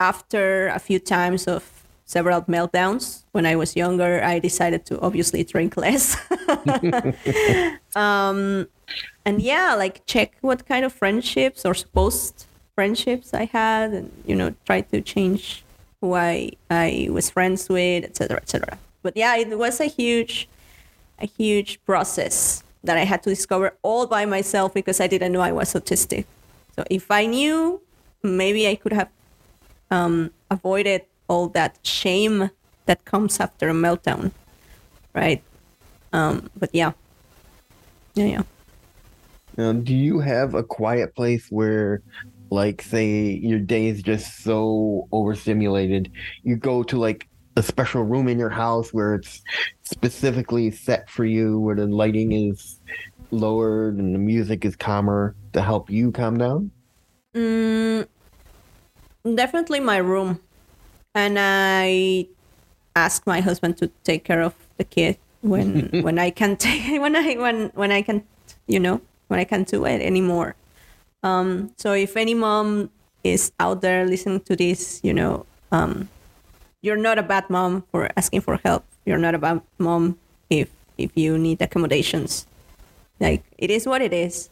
after 0.00 0.68
a 0.68 0.78
few 0.78 0.98
times 0.98 1.46
of 1.46 1.84
several 2.04 2.42
meltdowns 2.42 3.24
when 3.32 3.44
i 3.46 3.56
was 3.56 3.74
younger 3.74 4.22
i 4.22 4.38
decided 4.38 4.84
to 4.86 5.00
obviously 5.00 5.42
drink 5.44 5.76
less. 5.76 6.16
Um, 7.96 8.68
and 9.24 9.42
yeah 9.42 9.74
like 9.74 10.06
check 10.06 10.36
what 10.40 10.66
kind 10.66 10.84
of 10.84 10.92
friendships 10.92 11.66
or 11.66 11.74
supposed 11.74 12.46
friendships 12.74 13.34
i 13.34 13.44
had 13.44 13.90
and 13.90 14.12
you 14.26 14.36
know 14.36 14.54
try 14.64 14.80
to 14.80 15.00
change 15.00 15.64
who 16.00 16.14
i 16.14 16.50
i 16.70 17.08
was 17.10 17.28
friends 17.28 17.68
with 17.68 18.04
etc 18.04 18.36
etc 18.36 18.78
but 19.02 19.16
yeah 19.16 19.36
it 19.36 19.58
was 19.58 19.80
a 19.80 19.86
huge 19.86 20.48
a 21.18 21.26
huge 21.26 21.82
process 21.84 22.62
that 22.84 22.96
i 22.96 23.04
had 23.04 23.22
to 23.22 23.30
discover 23.30 23.74
all 23.82 24.06
by 24.06 24.24
myself 24.24 24.72
because 24.72 25.00
i 25.00 25.06
didn't 25.06 25.32
know 25.32 25.40
i 25.40 25.52
was 25.52 25.74
autistic 25.74 26.24
so 26.76 26.84
if 26.90 27.10
i 27.10 27.26
knew 27.26 27.80
maybe 28.22 28.68
i 28.68 28.74
could 28.74 28.92
have 28.92 29.08
um, 29.90 30.30
avoided 30.50 31.02
all 31.28 31.48
that 31.48 31.78
shame 31.82 32.50
that 32.86 33.04
comes 33.04 33.40
after 33.40 33.68
a 33.68 33.72
meltdown 33.72 34.32
right? 35.16 35.42
Um, 36.12 36.48
but 36.56 36.70
yeah. 36.72 36.92
Yeah 38.14 38.26
yeah. 38.26 38.42
Now, 39.56 39.72
do 39.72 39.94
you 39.94 40.20
have 40.20 40.54
a 40.54 40.62
quiet 40.62 41.16
place 41.16 41.46
where, 41.50 42.02
like, 42.50 42.82
say 42.82 43.30
your 43.42 43.58
day 43.58 43.86
is 43.86 44.02
just 44.02 44.44
so 44.44 45.08
overstimulated, 45.12 46.12
you 46.42 46.56
go 46.56 46.82
to 46.84 46.98
like 46.98 47.26
a 47.56 47.62
special 47.62 48.02
room 48.02 48.28
in 48.28 48.38
your 48.38 48.50
house 48.50 48.92
where 48.92 49.14
it's 49.14 49.42
specifically 49.82 50.70
set 50.70 51.08
for 51.08 51.24
you, 51.24 51.58
where 51.58 51.74
the 51.74 51.86
lighting 51.86 52.32
is 52.32 52.80
lowered 53.30 53.96
and 53.96 54.14
the 54.14 54.18
music 54.18 54.66
is 54.66 54.76
calmer 54.76 55.34
to 55.56 55.62
help 55.64 55.88
you 55.88 56.12
calm 56.12 56.36
down? 56.36 56.70
Mm, 57.34 58.06
definitely 59.24 59.80
my 59.80 59.96
room. 59.96 60.40
And 61.16 61.40
I 61.40 62.28
ask 62.94 63.26
my 63.26 63.40
husband 63.40 63.78
to 63.78 63.88
take 64.04 64.24
care 64.24 64.42
of 64.42 64.54
the 64.76 64.84
kid 64.84 65.16
when 65.40 65.88
when 66.04 66.20
I 66.20 66.28
can't 66.30 66.60
take 66.60 67.00
when 67.04 67.16
I 67.16 67.34
when 67.40 67.72
when 67.74 67.90
I 67.90 68.02
can 68.04 68.22
you 68.68 68.78
know 68.78 69.00
when 69.28 69.40
I 69.40 69.44
can't 69.44 69.66
do 69.66 69.84
it 69.88 70.04
anymore. 70.04 70.54
Um, 71.24 71.72
so 71.76 71.92
if 71.96 72.16
any 72.16 72.34
mom 72.34 72.90
is 73.24 73.50
out 73.58 73.80
there 73.80 74.06
listening 74.06 74.40
to 74.46 74.54
this, 74.54 75.00
you 75.02 75.12
know, 75.12 75.46
um, 75.72 76.08
you're 76.82 77.00
not 77.00 77.18
a 77.18 77.24
bad 77.24 77.50
mom 77.50 77.82
for 77.90 78.08
asking 78.16 78.42
for 78.42 78.60
help. 78.62 78.84
You're 79.04 79.18
not 79.18 79.34
a 79.34 79.40
bad 79.40 79.62
mom 79.78 80.20
if 80.50 80.68
if 80.98 81.10
you 81.16 81.38
need 81.38 81.60
accommodations. 81.60 82.46
Like 83.18 83.42
it 83.56 83.70
is 83.70 83.88
what 83.88 84.02
it 84.02 84.12
is, 84.12 84.50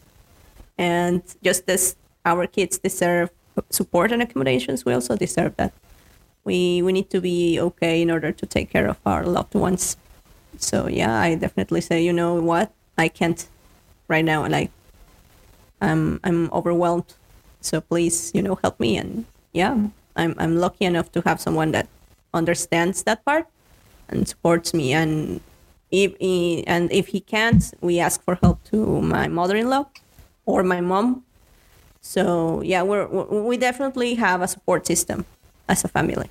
and 0.78 1.22
just 1.42 1.68
as 1.68 1.96
our 2.24 2.46
kids 2.46 2.78
deserve 2.78 3.30
support 3.70 4.12
and 4.12 4.22
accommodations, 4.22 4.84
we 4.84 4.92
also 4.92 5.16
deserve 5.16 5.56
that. 5.56 5.72
We 6.44 6.82
we 6.82 6.92
need 6.92 7.10
to 7.10 7.20
be 7.20 7.58
okay 7.60 8.02
in 8.02 8.10
order 8.10 8.32
to 8.32 8.46
take 8.46 8.70
care 8.70 8.86
of 8.86 8.98
our 9.06 9.24
loved 9.24 9.54
ones. 9.54 9.96
So 10.58 10.88
yeah, 10.88 11.14
I 11.18 11.34
definitely 11.34 11.80
say, 11.80 12.02
you 12.02 12.12
know 12.12 12.34
what, 12.34 12.72
I 12.98 13.08
can't 13.08 13.48
right 14.08 14.24
now, 14.24 14.46
like 14.46 14.70
I'm 15.80 16.20
I'm 16.24 16.50
overwhelmed. 16.52 17.14
So 17.60 17.80
please, 17.80 18.30
you 18.34 18.42
know, 18.42 18.56
help 18.56 18.78
me. 18.78 18.96
And 18.96 19.24
yeah, 19.52 19.88
I'm 20.16 20.34
I'm 20.38 20.56
lucky 20.56 20.84
enough 20.84 21.10
to 21.12 21.22
have 21.22 21.40
someone 21.40 21.72
that 21.72 21.88
understands 22.34 23.02
that 23.04 23.24
part 23.24 23.46
and 24.08 24.28
supports 24.28 24.74
me. 24.74 24.92
And 24.92 25.40
if 25.90 26.14
he, 26.18 26.66
and 26.66 26.90
if 26.92 27.08
he 27.08 27.20
can't, 27.20 27.62
we 27.80 28.00
ask 28.00 28.22
for 28.22 28.34
help 28.34 28.62
to 28.64 29.00
my 29.00 29.28
mother-in-law 29.28 29.86
or 30.46 30.62
my 30.62 30.80
mom. 30.80 31.24
So 32.00 32.60
yeah, 32.62 32.82
we're 32.82 33.06
we 33.06 33.56
definitely 33.56 34.14
have 34.14 34.42
a 34.42 34.48
support 34.48 34.86
system 34.86 35.24
as 35.68 35.84
a 35.84 35.88
family. 35.88 36.28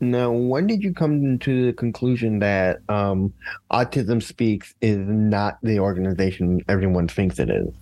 Now, 0.00 0.30
when 0.30 0.66
did 0.66 0.82
you 0.82 0.92
come 0.92 1.38
to 1.38 1.66
the 1.66 1.72
conclusion 1.72 2.38
that 2.40 2.80
um, 2.88 3.32
Autism 3.72 4.22
Speaks 4.22 4.74
is 4.82 4.98
not 4.98 5.58
the 5.62 5.78
organization 5.78 6.60
everyone 6.68 7.08
thinks 7.08 7.38
it 7.38 7.48
is? 7.48 7.72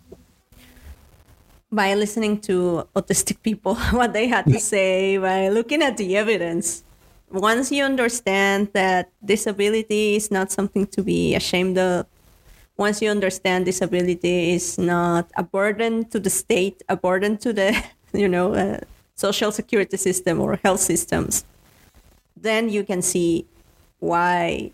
By 1.73 1.95
listening 1.95 2.41
to 2.43 2.87
autistic 2.95 3.43
people, 3.43 3.75
what 3.91 4.13
they 4.13 4.29
had 4.29 4.47
to 4.47 4.61
say, 4.73 5.19
by 5.19 5.49
looking 5.49 5.83
at 5.83 5.97
the 5.97 6.17
evidence. 6.17 6.85
Once 7.31 7.73
you 7.73 7.83
understand 7.83 8.69
that 8.75 9.11
disability 9.25 10.15
is 10.15 10.31
not 10.31 10.53
something 10.53 10.87
to 10.87 11.03
be 11.03 11.35
ashamed 11.35 11.79
of, 11.79 12.07
once 12.77 13.01
you 13.01 13.09
understand 13.11 13.65
disability 13.65 14.53
is 14.53 14.79
not 14.79 15.31
a 15.37 15.43
burden 15.43 16.05
to 16.07 16.19
the 16.19 16.31
state, 16.31 16.83
a 16.89 16.97
burden 16.97 17.37
to 17.39 17.53
the, 17.53 17.75
you 18.13 18.29
know, 18.29 18.55
uh, 18.55 18.81
social 19.15 19.53
security 19.53 19.97
system 19.97 20.41
or 20.41 20.59
health 20.65 20.81
systems, 20.81 21.45
then 22.37 22.69
you 22.69 22.85
can 22.85 23.01
see 23.01 23.47
why 24.01 24.71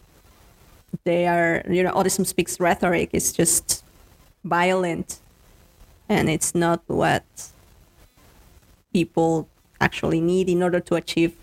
they 1.04 1.26
are, 1.26 1.62
you 1.68 1.82
know, 1.82 1.92
Autism 1.92 2.26
Speaks 2.26 2.58
rhetoric 2.58 3.10
is 3.12 3.32
just 3.32 3.84
violent 4.44 5.20
and 6.08 6.28
it's 6.28 6.54
not 6.54 6.82
what 6.86 7.24
people 8.92 9.48
actually 9.80 10.20
need 10.20 10.48
in 10.48 10.62
order 10.62 10.80
to 10.80 10.96
achieve 10.96 11.36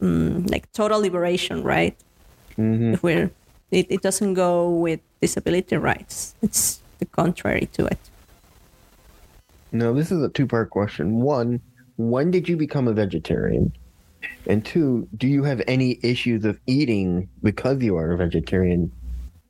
um, 0.00 0.46
like 0.46 0.70
total 0.72 1.00
liberation, 1.00 1.62
right? 1.62 1.96
Mm-hmm. 2.56 2.94
If 2.94 3.02
we're, 3.02 3.30
it, 3.70 3.86
it 3.90 4.02
doesn't 4.02 4.34
go 4.34 4.70
with 4.70 5.00
disability 5.24 5.76
rights. 5.76 6.34
It's 6.42 6.80
the 7.00 7.06
contrary 7.06 7.66
to 7.72 7.86
it. 7.86 8.02
No, 9.72 9.94
this 9.94 10.12
is 10.12 10.20
a 10.22 10.28
two 10.28 10.46
part 10.46 10.68
question. 10.68 11.20
One, 11.24 11.60
when 11.96 12.30
did 12.30 12.48
you 12.48 12.56
become 12.56 12.86
a 12.88 12.92
vegetarian? 12.92 13.72
And 14.46 14.64
two, 14.64 15.08
do 15.16 15.26
you 15.26 15.42
have 15.44 15.60
any 15.66 15.98
issues 16.02 16.44
of 16.44 16.60
eating 16.66 17.28
because 17.42 17.82
you 17.82 17.96
are 17.96 18.12
a 18.12 18.16
vegetarian? 18.16 18.92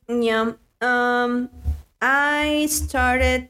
Yeah. 0.07 0.53
Um, 0.81 1.49
I 2.01 2.67
started 2.69 3.49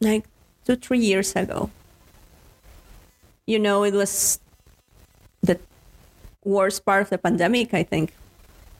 like 0.00 0.24
two, 0.64 0.76
three 0.76 1.02
years 1.02 1.34
ago. 1.34 1.70
You 3.46 3.58
know, 3.58 3.82
it 3.82 3.94
was 3.94 4.38
the 5.42 5.58
worst 6.44 6.84
part 6.84 7.02
of 7.02 7.10
the 7.10 7.18
pandemic, 7.18 7.74
I 7.74 7.82
think. 7.82 8.14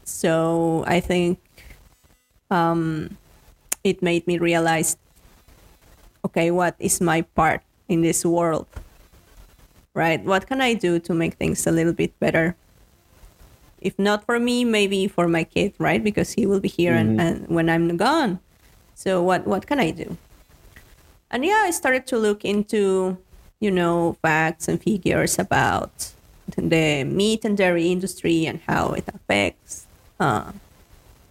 So 0.04 0.84
I 0.86 1.00
think 1.00 1.38
um, 2.50 3.16
it 3.84 4.02
made 4.02 4.26
me 4.26 4.38
realize 4.38 4.96
okay, 6.24 6.50
what 6.50 6.74
is 6.78 7.00
my 7.00 7.22
part 7.22 7.62
in 7.88 8.02
this 8.02 8.24
world? 8.24 8.66
Right? 9.94 10.22
What 10.22 10.46
can 10.46 10.60
I 10.60 10.74
do 10.74 10.98
to 11.00 11.14
make 11.14 11.34
things 11.34 11.66
a 11.66 11.70
little 11.72 11.92
bit 11.94 12.18
better? 12.20 12.56
If 13.80 13.98
not 13.98 14.24
for 14.26 14.38
me, 14.38 14.64
maybe 14.64 15.06
for 15.06 15.28
my 15.28 15.44
kid, 15.44 15.72
right? 15.78 16.02
Because 16.02 16.32
he 16.32 16.46
will 16.46 16.60
be 16.60 16.68
here 16.68 16.94
Mhm. 16.94 17.00
and, 17.00 17.20
and 17.20 17.48
when 17.48 17.70
I'm 17.70 17.96
gone. 17.96 18.40
So 18.94 19.22
what 19.22 19.46
what 19.46 19.66
can 19.66 19.78
I 19.78 19.90
do? 19.90 20.18
And 21.30 21.44
yeah, 21.44 21.62
I 21.64 21.70
started 21.70 22.06
to 22.08 22.18
look 22.18 22.44
into, 22.44 23.16
you 23.60 23.70
know, 23.70 24.16
facts 24.22 24.66
and 24.66 24.82
figures 24.82 25.38
about 25.38 26.10
the 26.56 27.04
meat 27.04 27.44
and 27.44 27.56
dairy 27.56 27.92
industry 27.92 28.46
and 28.46 28.60
how 28.66 28.92
it 28.96 29.04
affects, 29.06 29.86
uh, 30.18 30.52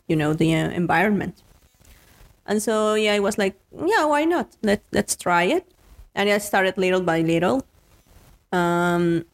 you 0.07 0.15
know, 0.15 0.33
the 0.33 0.53
uh, 0.53 0.69
environment. 0.69 1.41
And 2.45 2.63
so 2.63 2.93
yeah, 2.95 3.13
I 3.13 3.19
was 3.19 3.37
like, 3.37 3.59
yeah, 3.71 4.05
why 4.05 4.23
not? 4.23 4.55
Let 4.63 4.81
let's 4.91 5.15
try 5.15 5.43
it. 5.43 5.69
And 6.15 6.29
I 6.29 6.37
started 6.39 6.77
little 6.77 7.01
by 7.01 7.21
little. 7.21 7.65
Um, 8.51 9.25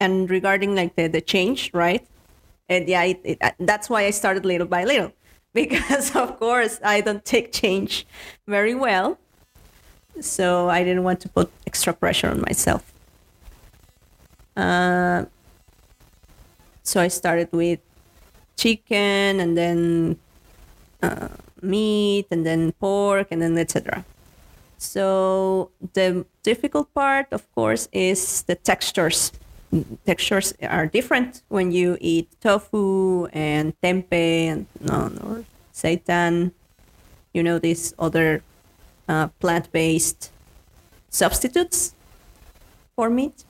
and 0.00 0.30
regarding 0.30 0.74
like 0.74 0.96
the, 0.96 1.06
the 1.06 1.20
change, 1.20 1.70
right? 1.74 2.04
And 2.68 2.88
yeah, 2.88 3.04
it, 3.04 3.20
it, 3.22 3.38
uh, 3.42 3.50
that's 3.60 3.90
why 3.90 4.06
I 4.06 4.10
started 4.10 4.46
little 4.46 4.66
by 4.66 4.84
little 4.84 5.12
because 5.52 6.16
of 6.16 6.38
course 6.38 6.80
I 6.82 7.02
don't 7.02 7.24
take 7.24 7.52
change 7.52 8.06
very 8.46 8.74
well. 8.74 9.18
So 10.20 10.68
I 10.68 10.82
didn't 10.84 11.04
want 11.04 11.20
to 11.20 11.28
put 11.28 11.50
extra 11.66 11.92
pressure 11.92 12.28
on 12.28 12.40
myself. 12.40 12.92
Uh, 14.56 15.26
so 16.82 17.00
I 17.00 17.08
started 17.08 17.48
with 17.52 17.80
chicken 18.60 19.40
and 19.40 19.56
then 19.56 19.80
uh, 21.02 21.28
meat 21.62 22.26
and 22.30 22.44
then 22.44 22.72
pork 22.72 23.28
and 23.30 23.40
then 23.40 23.56
etc. 23.56 24.04
So 24.76 25.70
the 25.94 26.24
difficult 26.42 26.92
part, 26.94 27.26
of 27.32 27.50
course, 27.54 27.88
is 27.92 28.42
the 28.42 28.54
textures. 28.54 29.32
Textures 30.04 30.52
are 30.62 30.86
different 30.86 31.42
when 31.48 31.70
you 31.72 31.96
eat 32.00 32.28
tofu 32.40 33.26
and 33.32 33.72
tempeh 33.80 34.48
and 34.52 34.66
no, 34.80 35.12
or 35.24 35.44
seitan. 35.72 36.52
You 37.32 37.42
know 37.42 37.58
these 37.58 37.94
other 37.98 38.42
uh, 39.08 39.28
plant-based 39.38 40.32
substitutes 41.08 41.94
for 42.96 43.10
meat. 43.10 43.44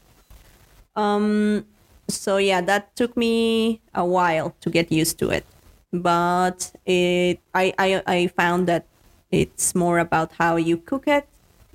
Um, 0.94 1.64
so 2.12 2.36
yeah, 2.36 2.60
that 2.60 2.94
took 2.96 3.16
me 3.16 3.80
a 3.94 4.04
while 4.04 4.54
to 4.60 4.70
get 4.70 4.92
used 4.92 5.18
to 5.18 5.30
it, 5.30 5.44
but 5.92 6.72
it 6.86 7.40
I 7.54 7.74
I, 7.78 8.02
I 8.06 8.26
found 8.28 8.66
that 8.68 8.86
it's 9.30 9.74
more 9.74 9.98
about 9.98 10.32
how 10.38 10.56
you 10.56 10.76
cook 10.76 11.06
it. 11.06 11.26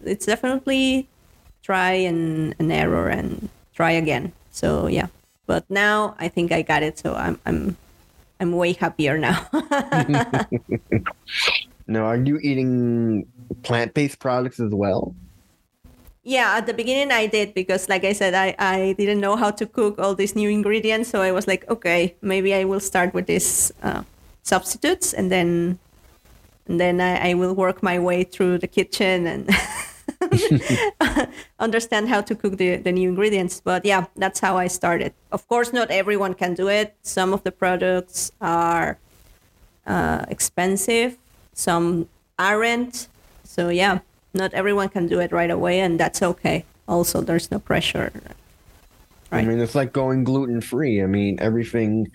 It's 0.03 0.25
definitely 0.25 1.07
try 1.63 1.93
and 1.93 2.53
an 2.59 2.71
error 2.71 3.09
and 3.09 3.49
try 3.73 3.91
again. 3.91 4.33
So 4.51 4.87
yeah, 4.87 5.07
but 5.45 5.63
now 5.69 6.15
I 6.19 6.27
think 6.27 6.51
I 6.51 6.61
got 6.61 6.83
it. 6.83 6.99
So 6.99 7.15
I'm 7.15 7.39
I'm 7.45 7.77
I'm 8.39 8.51
way 8.51 8.73
happier 8.73 9.17
now. 9.17 9.47
Now, 11.87 12.05
are 12.05 12.17
you 12.17 12.39
eating 12.39 13.27
plant 13.63 13.93
based 13.93 14.19
products 14.19 14.59
as 14.59 14.71
well? 14.71 15.15
Yeah, 16.25 16.57
at 16.57 16.65
the 16.65 16.73
beginning 16.73 17.11
I 17.11 17.27
did 17.27 17.53
because, 17.53 17.87
like 17.87 18.03
I 18.03 18.11
said, 18.13 18.33
I 18.33 18.55
I 18.57 18.95
didn't 18.97 19.21
know 19.21 19.35
how 19.35 19.51
to 19.51 19.65
cook 19.65 19.99
all 19.99 20.15
these 20.15 20.35
new 20.35 20.49
ingredients. 20.49 21.09
So 21.09 21.21
I 21.21 21.31
was 21.31 21.47
like, 21.47 21.69
okay, 21.69 22.15
maybe 22.21 22.53
I 22.53 22.65
will 22.65 22.79
start 22.81 23.13
with 23.13 23.27
these 23.27 23.71
uh, 23.83 24.01
substitutes, 24.41 25.13
and 25.13 25.31
then 25.31 25.77
and 26.67 26.79
then 26.79 26.99
I, 26.99 27.29
I 27.29 27.33
will 27.35 27.53
work 27.53 27.83
my 27.83 27.99
way 27.99 28.23
through 28.23 28.57
the 28.57 28.67
kitchen 28.67 29.27
and 29.27 29.49
understand 31.59 32.09
how 32.09 32.21
to 32.21 32.33
cook 32.33 32.57
the, 32.57 32.77
the 32.77 32.91
new 32.91 33.09
ingredients. 33.09 33.61
But 33.63 33.85
yeah, 33.85 34.05
that's 34.15 34.39
how 34.39 34.57
I 34.57 34.65
started. 34.67 35.13
Of 35.31 35.47
course, 35.47 35.71
not 35.73 35.91
everyone 35.91 36.33
can 36.33 36.55
do 36.55 36.67
it. 36.67 36.95
Some 37.03 37.33
of 37.33 37.43
the 37.43 37.51
products 37.51 38.31
are 38.41 38.97
uh, 39.85 40.25
expensive, 40.27 41.17
some 41.53 42.09
aren't. 42.39 43.09
So 43.43 43.69
yeah, 43.69 43.99
not 44.35 44.53
everyone 44.53 44.89
can 44.89 45.07
do 45.07 45.19
it 45.19 45.31
right 45.31 45.49
away, 45.49 45.79
and 45.79 45.99
that's 45.99 46.21
okay. 46.21 46.65
Also, 46.87 47.21
there's 47.21 47.49
no 47.49 47.59
pressure. 47.59 48.11
I 49.31 49.41
mean, 49.43 49.59
it's 49.59 49.75
like 49.75 49.91
going 49.91 50.23
gluten 50.23 50.61
free. 50.61 51.01
I 51.01 51.07
mean, 51.07 51.37
everything 51.41 52.11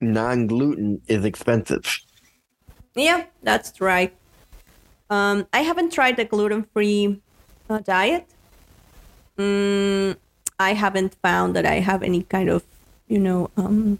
non 0.00 0.46
gluten 0.46 1.00
is 1.08 1.24
expensive. 1.24 1.84
Yeah, 2.94 3.24
that's 3.42 3.80
right. 3.80 4.14
Um, 5.10 5.46
I 5.52 5.60
haven't 5.60 5.92
tried 5.92 6.16
the 6.16 6.24
gluten-free 6.24 7.20
uh, 7.70 7.78
diet. 7.78 8.26
Mm, 9.38 10.16
I 10.58 10.72
haven't 10.72 11.14
found 11.22 11.54
that 11.54 11.66
I 11.66 11.80
have 11.80 12.02
any 12.02 12.22
kind 12.22 12.48
of, 12.48 12.64
you 13.06 13.18
know, 13.18 13.50
um, 13.56 13.98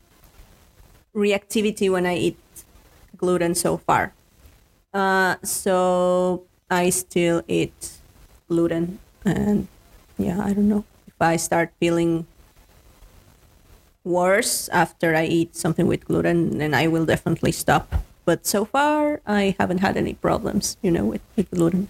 reactivity 1.15 1.91
when 1.91 2.07
I 2.07 2.17
eat 2.17 2.39
gluten 3.17 3.55
so 3.55 3.77
far. 3.77 4.13
Uh, 4.93 5.37
so 5.45 6.45
I 6.71 6.91
still 6.91 7.43
eat 7.47 7.99
gluten, 8.49 8.99
and 9.25 9.69
yeah, 10.19 10.43
I 10.43 10.53
don't 10.53 10.69
know 10.69 10.85
if 11.07 11.15
I 11.21 11.37
start 11.37 11.73
feeling 11.79 12.27
worse 14.05 14.69
after 14.71 15.15
I 15.15 15.25
eat 15.27 15.57
something 15.57 15.87
with 15.87 16.07
gluten, 16.07 16.59
then 16.59 16.75
I 16.75 16.87
will 16.87 17.05
definitely 17.05 17.53
stop. 17.53 18.03
But 18.25 18.47
so 18.47 18.65
far, 18.65 19.21
I 19.27 19.55
haven't 19.59 19.79
had 19.79 19.97
any 19.97 20.15
problems, 20.15 20.77
you 20.83 20.91
know, 20.91 21.05
with, 21.05 21.23
with 21.37 21.51
gluten. 21.51 21.89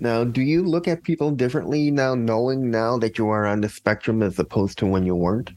Now, 0.00 0.24
do 0.24 0.42
you 0.42 0.64
look 0.64 0.88
at 0.88 1.04
people 1.04 1.30
differently 1.30 1.90
now, 1.90 2.14
knowing 2.14 2.70
now 2.70 2.98
that 2.98 3.18
you 3.18 3.28
are 3.28 3.46
on 3.46 3.60
the 3.60 3.68
spectrum 3.68 4.22
as 4.22 4.38
opposed 4.38 4.78
to 4.78 4.86
when 4.86 5.06
you 5.06 5.14
weren't? 5.14 5.50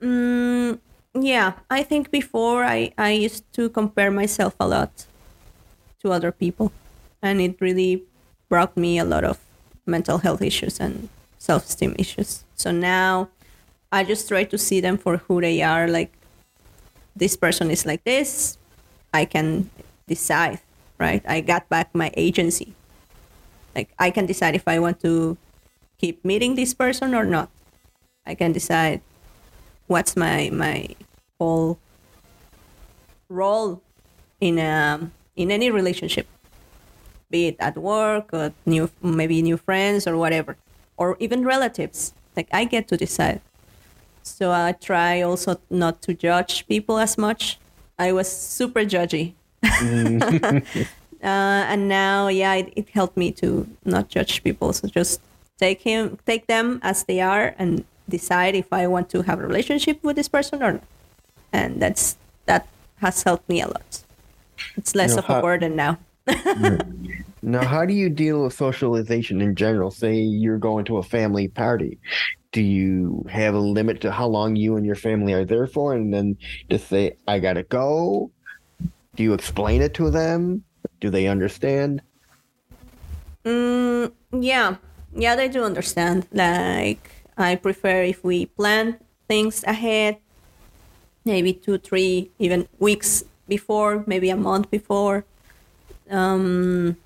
Mm, 0.00 0.78
yeah, 1.24 1.52
I 1.70 1.82
think 1.82 2.10
before 2.10 2.64
I, 2.64 2.92
I 2.98 3.12
used 3.12 3.50
to 3.54 3.68
compare 3.68 4.10
myself 4.10 4.54
a 4.58 4.66
lot 4.66 5.06
to 6.02 6.10
other 6.10 6.32
people, 6.32 6.72
and 7.22 7.40
it 7.40 7.60
really 7.60 8.04
brought 8.48 8.76
me 8.76 8.98
a 8.98 9.04
lot 9.04 9.24
of 9.24 9.38
mental 9.86 10.18
health 10.18 10.42
issues 10.42 10.80
and 10.80 11.08
self-esteem 11.38 11.94
issues. 11.98 12.44
So 12.54 12.70
now 12.70 13.28
I 13.92 14.04
just 14.04 14.28
try 14.28 14.44
to 14.44 14.58
see 14.58 14.80
them 14.80 14.98
for 14.98 15.18
who 15.18 15.40
they 15.40 15.62
are. 15.62 15.88
Like 15.88 16.12
this 17.14 17.36
person 17.36 17.70
is 17.70 17.86
like 17.86 18.04
this. 18.04 18.58
I 19.14 19.24
can 19.24 19.70
decide, 20.06 20.60
right? 20.98 21.22
I 21.26 21.40
got 21.40 21.68
back 21.68 21.94
my 21.94 22.10
agency. 22.16 22.74
Like 23.74 23.90
I 23.98 24.10
can 24.10 24.26
decide 24.26 24.54
if 24.54 24.66
I 24.66 24.78
want 24.78 25.00
to 25.00 25.36
keep 25.98 26.24
meeting 26.24 26.54
this 26.54 26.74
person 26.74 27.14
or 27.14 27.24
not. 27.24 27.50
I 28.26 28.34
can 28.34 28.52
decide 28.52 29.02
what's 29.86 30.16
my 30.16 30.50
my 30.50 30.88
whole 31.38 31.78
role 33.28 33.82
in 34.40 34.58
a 34.58 35.10
in 35.36 35.50
any 35.50 35.70
relationship, 35.70 36.26
be 37.30 37.48
it 37.48 37.56
at 37.58 37.76
work 37.76 38.32
or 38.32 38.52
new 38.64 38.90
maybe 39.02 39.42
new 39.42 39.56
friends 39.56 40.06
or 40.06 40.16
whatever, 40.16 40.56
or 40.96 41.16
even 41.20 41.44
relatives. 41.44 42.12
Like 42.36 42.48
I 42.52 42.64
get 42.64 42.88
to 42.88 42.96
decide. 42.96 43.40
So 44.22 44.50
I 44.50 44.72
try 44.72 45.22
also 45.22 45.60
not 45.70 46.02
to 46.02 46.14
judge 46.14 46.66
people 46.66 46.98
as 46.98 47.16
much. 47.16 47.58
I 47.98 48.12
was 48.12 48.30
super 48.30 48.80
judgy. 48.80 49.34
uh, 49.62 50.62
and 51.22 51.88
now, 51.88 52.28
yeah, 52.28 52.54
it, 52.54 52.72
it 52.76 52.88
helped 52.90 53.16
me 53.16 53.30
to 53.32 53.66
not 53.84 54.08
judge 54.08 54.42
people. 54.42 54.72
So 54.72 54.88
just 54.88 55.20
take 55.58 55.80
him, 55.80 56.18
take 56.26 56.48
them 56.48 56.80
as 56.82 57.04
they 57.04 57.20
are, 57.20 57.54
and 57.56 57.84
decide 58.08 58.54
if 58.54 58.72
I 58.72 58.86
want 58.86 59.10
to 59.10 59.22
have 59.22 59.40
a 59.40 59.46
relationship 59.46 60.02
with 60.02 60.16
this 60.16 60.28
person 60.28 60.62
or 60.62 60.72
not. 60.72 60.82
And 61.52 61.80
that's 61.80 62.16
that 62.46 62.68
has 62.98 63.22
helped 63.22 63.48
me 63.48 63.60
a 63.60 63.68
lot. 63.68 64.04
It's 64.76 64.94
less 64.94 65.12
know, 65.12 65.18
of 65.18 65.24
how, 65.24 65.38
a 65.38 65.42
burden 65.42 65.76
now. 65.76 65.98
now, 67.42 67.64
how 67.64 67.84
do 67.84 67.92
you 67.94 68.08
deal 68.08 68.44
with 68.44 68.54
socialization 68.54 69.40
in 69.40 69.54
general? 69.54 69.90
Say 69.90 70.16
you're 70.16 70.58
going 70.58 70.84
to 70.86 70.98
a 70.98 71.02
family 71.02 71.48
party. 71.48 71.98
Do 72.52 72.62
you 72.62 73.24
have 73.28 73.54
a 73.54 73.58
limit 73.58 74.00
to 74.02 74.10
how 74.10 74.26
long 74.26 74.56
you 74.56 74.76
and 74.76 74.86
your 74.86 74.94
family 74.94 75.32
are 75.32 75.44
there 75.44 75.66
for? 75.66 75.94
And 75.94 76.12
then 76.12 76.36
just 76.70 76.88
say, 76.88 77.16
I 77.28 77.38
got 77.38 77.54
to 77.54 77.62
go? 77.64 78.30
Do 79.14 79.22
you 79.22 79.34
explain 79.34 79.82
it 79.82 79.94
to 79.94 80.10
them? 80.10 80.64
Do 81.00 81.10
they 81.10 81.26
understand? 81.26 82.02
Mm, 83.44 84.12
yeah. 84.32 84.76
Yeah, 85.14 85.36
they 85.36 85.48
do 85.48 85.64
understand. 85.64 86.26
Like, 86.32 87.10
I 87.36 87.56
prefer 87.56 88.02
if 88.02 88.24
we 88.24 88.46
plan 88.46 88.98
things 89.28 89.62
ahead, 89.64 90.18
maybe 91.24 91.52
two, 91.52 91.78
three, 91.78 92.30
even 92.38 92.68
weeks 92.78 93.24
before, 93.48 94.04
maybe 94.06 94.30
a 94.30 94.36
month 94.36 94.70
before. 94.70 95.24
Um, 96.10 96.96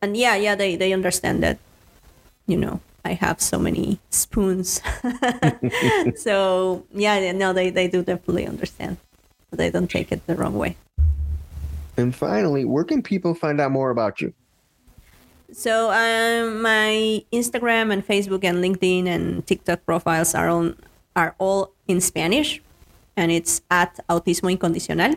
and 0.00 0.16
yeah, 0.16 0.36
yeah, 0.36 0.54
they, 0.54 0.76
they 0.76 0.92
understand 0.92 1.42
that, 1.42 1.58
you 2.46 2.56
know, 2.56 2.80
I 3.04 3.14
have 3.14 3.40
so 3.40 3.58
many 3.58 3.98
spoons. 4.10 4.80
so 6.16 6.84
yeah, 6.92 7.32
no, 7.32 7.52
they, 7.52 7.70
they 7.70 7.88
do 7.88 8.02
definitely 8.02 8.46
understand. 8.46 8.98
They 9.50 9.70
don't 9.70 9.90
take 9.90 10.12
it 10.12 10.26
the 10.26 10.34
wrong 10.34 10.58
way. 10.58 10.76
And 11.96 12.14
finally, 12.14 12.64
where 12.64 12.84
can 12.84 13.02
people 13.02 13.34
find 13.34 13.60
out 13.60 13.70
more 13.70 13.90
about 13.90 14.20
you? 14.20 14.34
So 15.56 15.88
um, 15.88 16.60
my 16.60 17.24
Instagram 17.32 17.90
and 17.90 18.06
Facebook 18.06 18.44
and 18.44 18.60
LinkedIn 18.60 19.08
and 19.08 19.40
TikTok 19.46 19.86
profiles 19.86 20.34
are 20.34 20.50
on 20.50 20.76
are 21.16 21.34
all 21.38 21.72
in 21.88 22.02
Spanish, 22.02 22.60
and 23.16 23.32
it's 23.32 23.62
at 23.70 23.96
Autismo 24.04 24.52
Incondicional. 24.52 25.16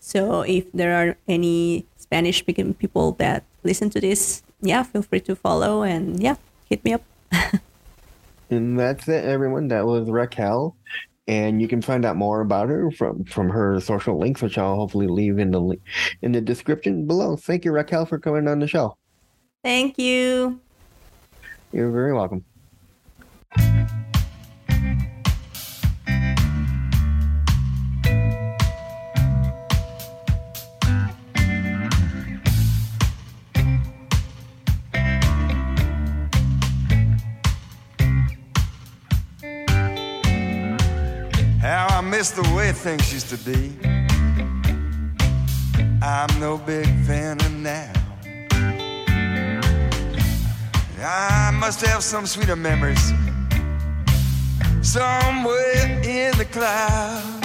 So 0.00 0.40
if 0.40 0.72
there 0.72 0.96
are 0.96 1.18
any 1.28 1.84
Spanish 1.98 2.38
speaking 2.38 2.72
people 2.72 3.12
that 3.20 3.44
listen 3.62 3.90
to 3.90 4.00
this, 4.00 4.42
yeah, 4.62 4.84
feel 4.84 5.02
free 5.02 5.20
to 5.28 5.36
follow 5.36 5.82
and 5.82 6.16
yeah, 6.16 6.36
hit 6.70 6.82
me 6.82 6.94
up. 6.94 7.04
and 8.50 8.80
that's 8.80 9.06
it, 9.06 9.22
everyone. 9.26 9.68
That 9.68 9.84
was 9.84 10.08
Raquel. 10.08 10.76
And 11.28 11.60
you 11.60 11.68
can 11.68 11.82
find 11.82 12.06
out 12.06 12.16
more 12.16 12.40
about 12.40 12.70
her 12.70 12.90
from, 12.90 13.24
from 13.24 13.50
her 13.50 13.80
social 13.80 14.18
links, 14.18 14.40
which 14.40 14.56
I'll 14.56 14.76
hopefully 14.76 15.08
leave 15.08 15.38
in 15.38 15.50
the 15.50 15.76
in 16.22 16.32
the 16.32 16.40
description 16.40 17.06
below. 17.06 17.36
Thank 17.36 17.66
you, 17.66 17.72
Raquel, 17.72 18.06
for 18.06 18.18
coming 18.18 18.48
on 18.48 18.58
the 18.58 18.66
show. 18.66 18.96
Thank 19.62 19.96
you. 19.96 20.60
You're 21.72 21.90
very 21.92 22.12
welcome. 22.12 22.44
How 41.60 41.86
I 41.88 42.00
miss 42.00 42.32
the 42.32 42.42
way 42.56 42.72
things 42.72 43.12
used 43.12 43.28
to 43.28 43.38
be. 43.38 43.72
I'm 46.02 46.40
no 46.40 46.58
big 46.58 46.86
fan 47.06 47.40
of 47.40 47.52
now. 47.52 48.01
I 51.04 51.50
must 51.50 51.84
have 51.84 52.04
some 52.04 52.26
sweeter 52.26 52.54
memories 52.54 53.12
somewhere 54.82 56.00
in 56.04 56.36
the 56.38 56.44
clouds. 56.44 57.41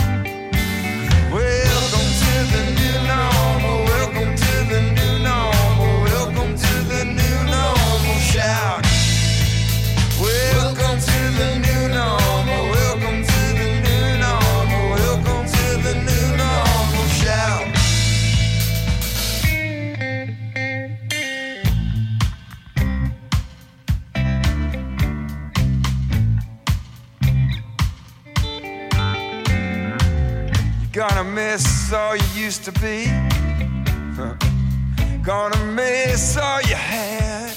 Miss 31.88 31.94
all 31.94 32.18
you 32.18 32.44
used 32.44 32.66
to 32.66 32.72
be. 32.74 33.06
Gonna 35.24 35.66
miss 35.72 36.38
all 36.38 36.62
you 36.64 36.76
had. 36.76 37.56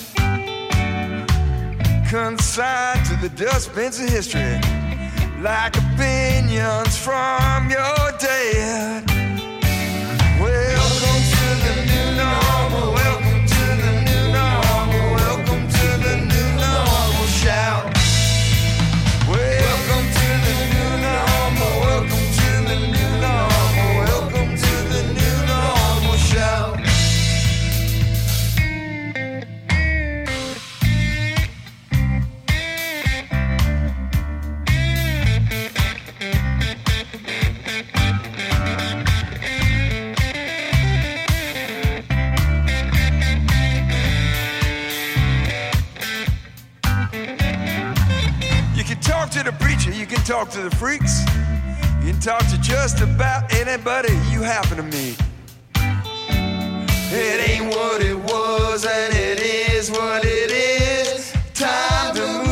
Consigned 2.09 3.05
to 3.07 3.17
the 3.17 3.29
dustbins 3.35 3.99
of 3.99 4.09
history, 4.09 4.61
like 5.41 5.77
opinions 5.77 6.97
from 6.97 7.71
your 7.71 8.13
dead. 8.19 9.10
talk 50.31 50.49
to 50.49 50.61
the 50.61 50.77
freaks. 50.77 51.25
You 52.05 52.13
can 52.13 52.21
talk 52.21 52.47
to 52.51 52.61
just 52.61 53.01
about 53.01 53.53
anybody 53.53 54.13
you 54.31 54.43
happen 54.43 54.77
to 54.77 54.83
meet. 54.85 55.19
It 57.13 57.49
ain't 57.49 57.75
what 57.75 58.01
it 58.01 58.17
was, 58.17 58.85
and 58.85 59.13
it 59.13 59.41
is 59.41 59.91
what 59.91 60.25
it 60.25 60.53
is. 60.53 61.33
Time 61.53 62.15
to 62.15 62.45
move. 62.45 62.50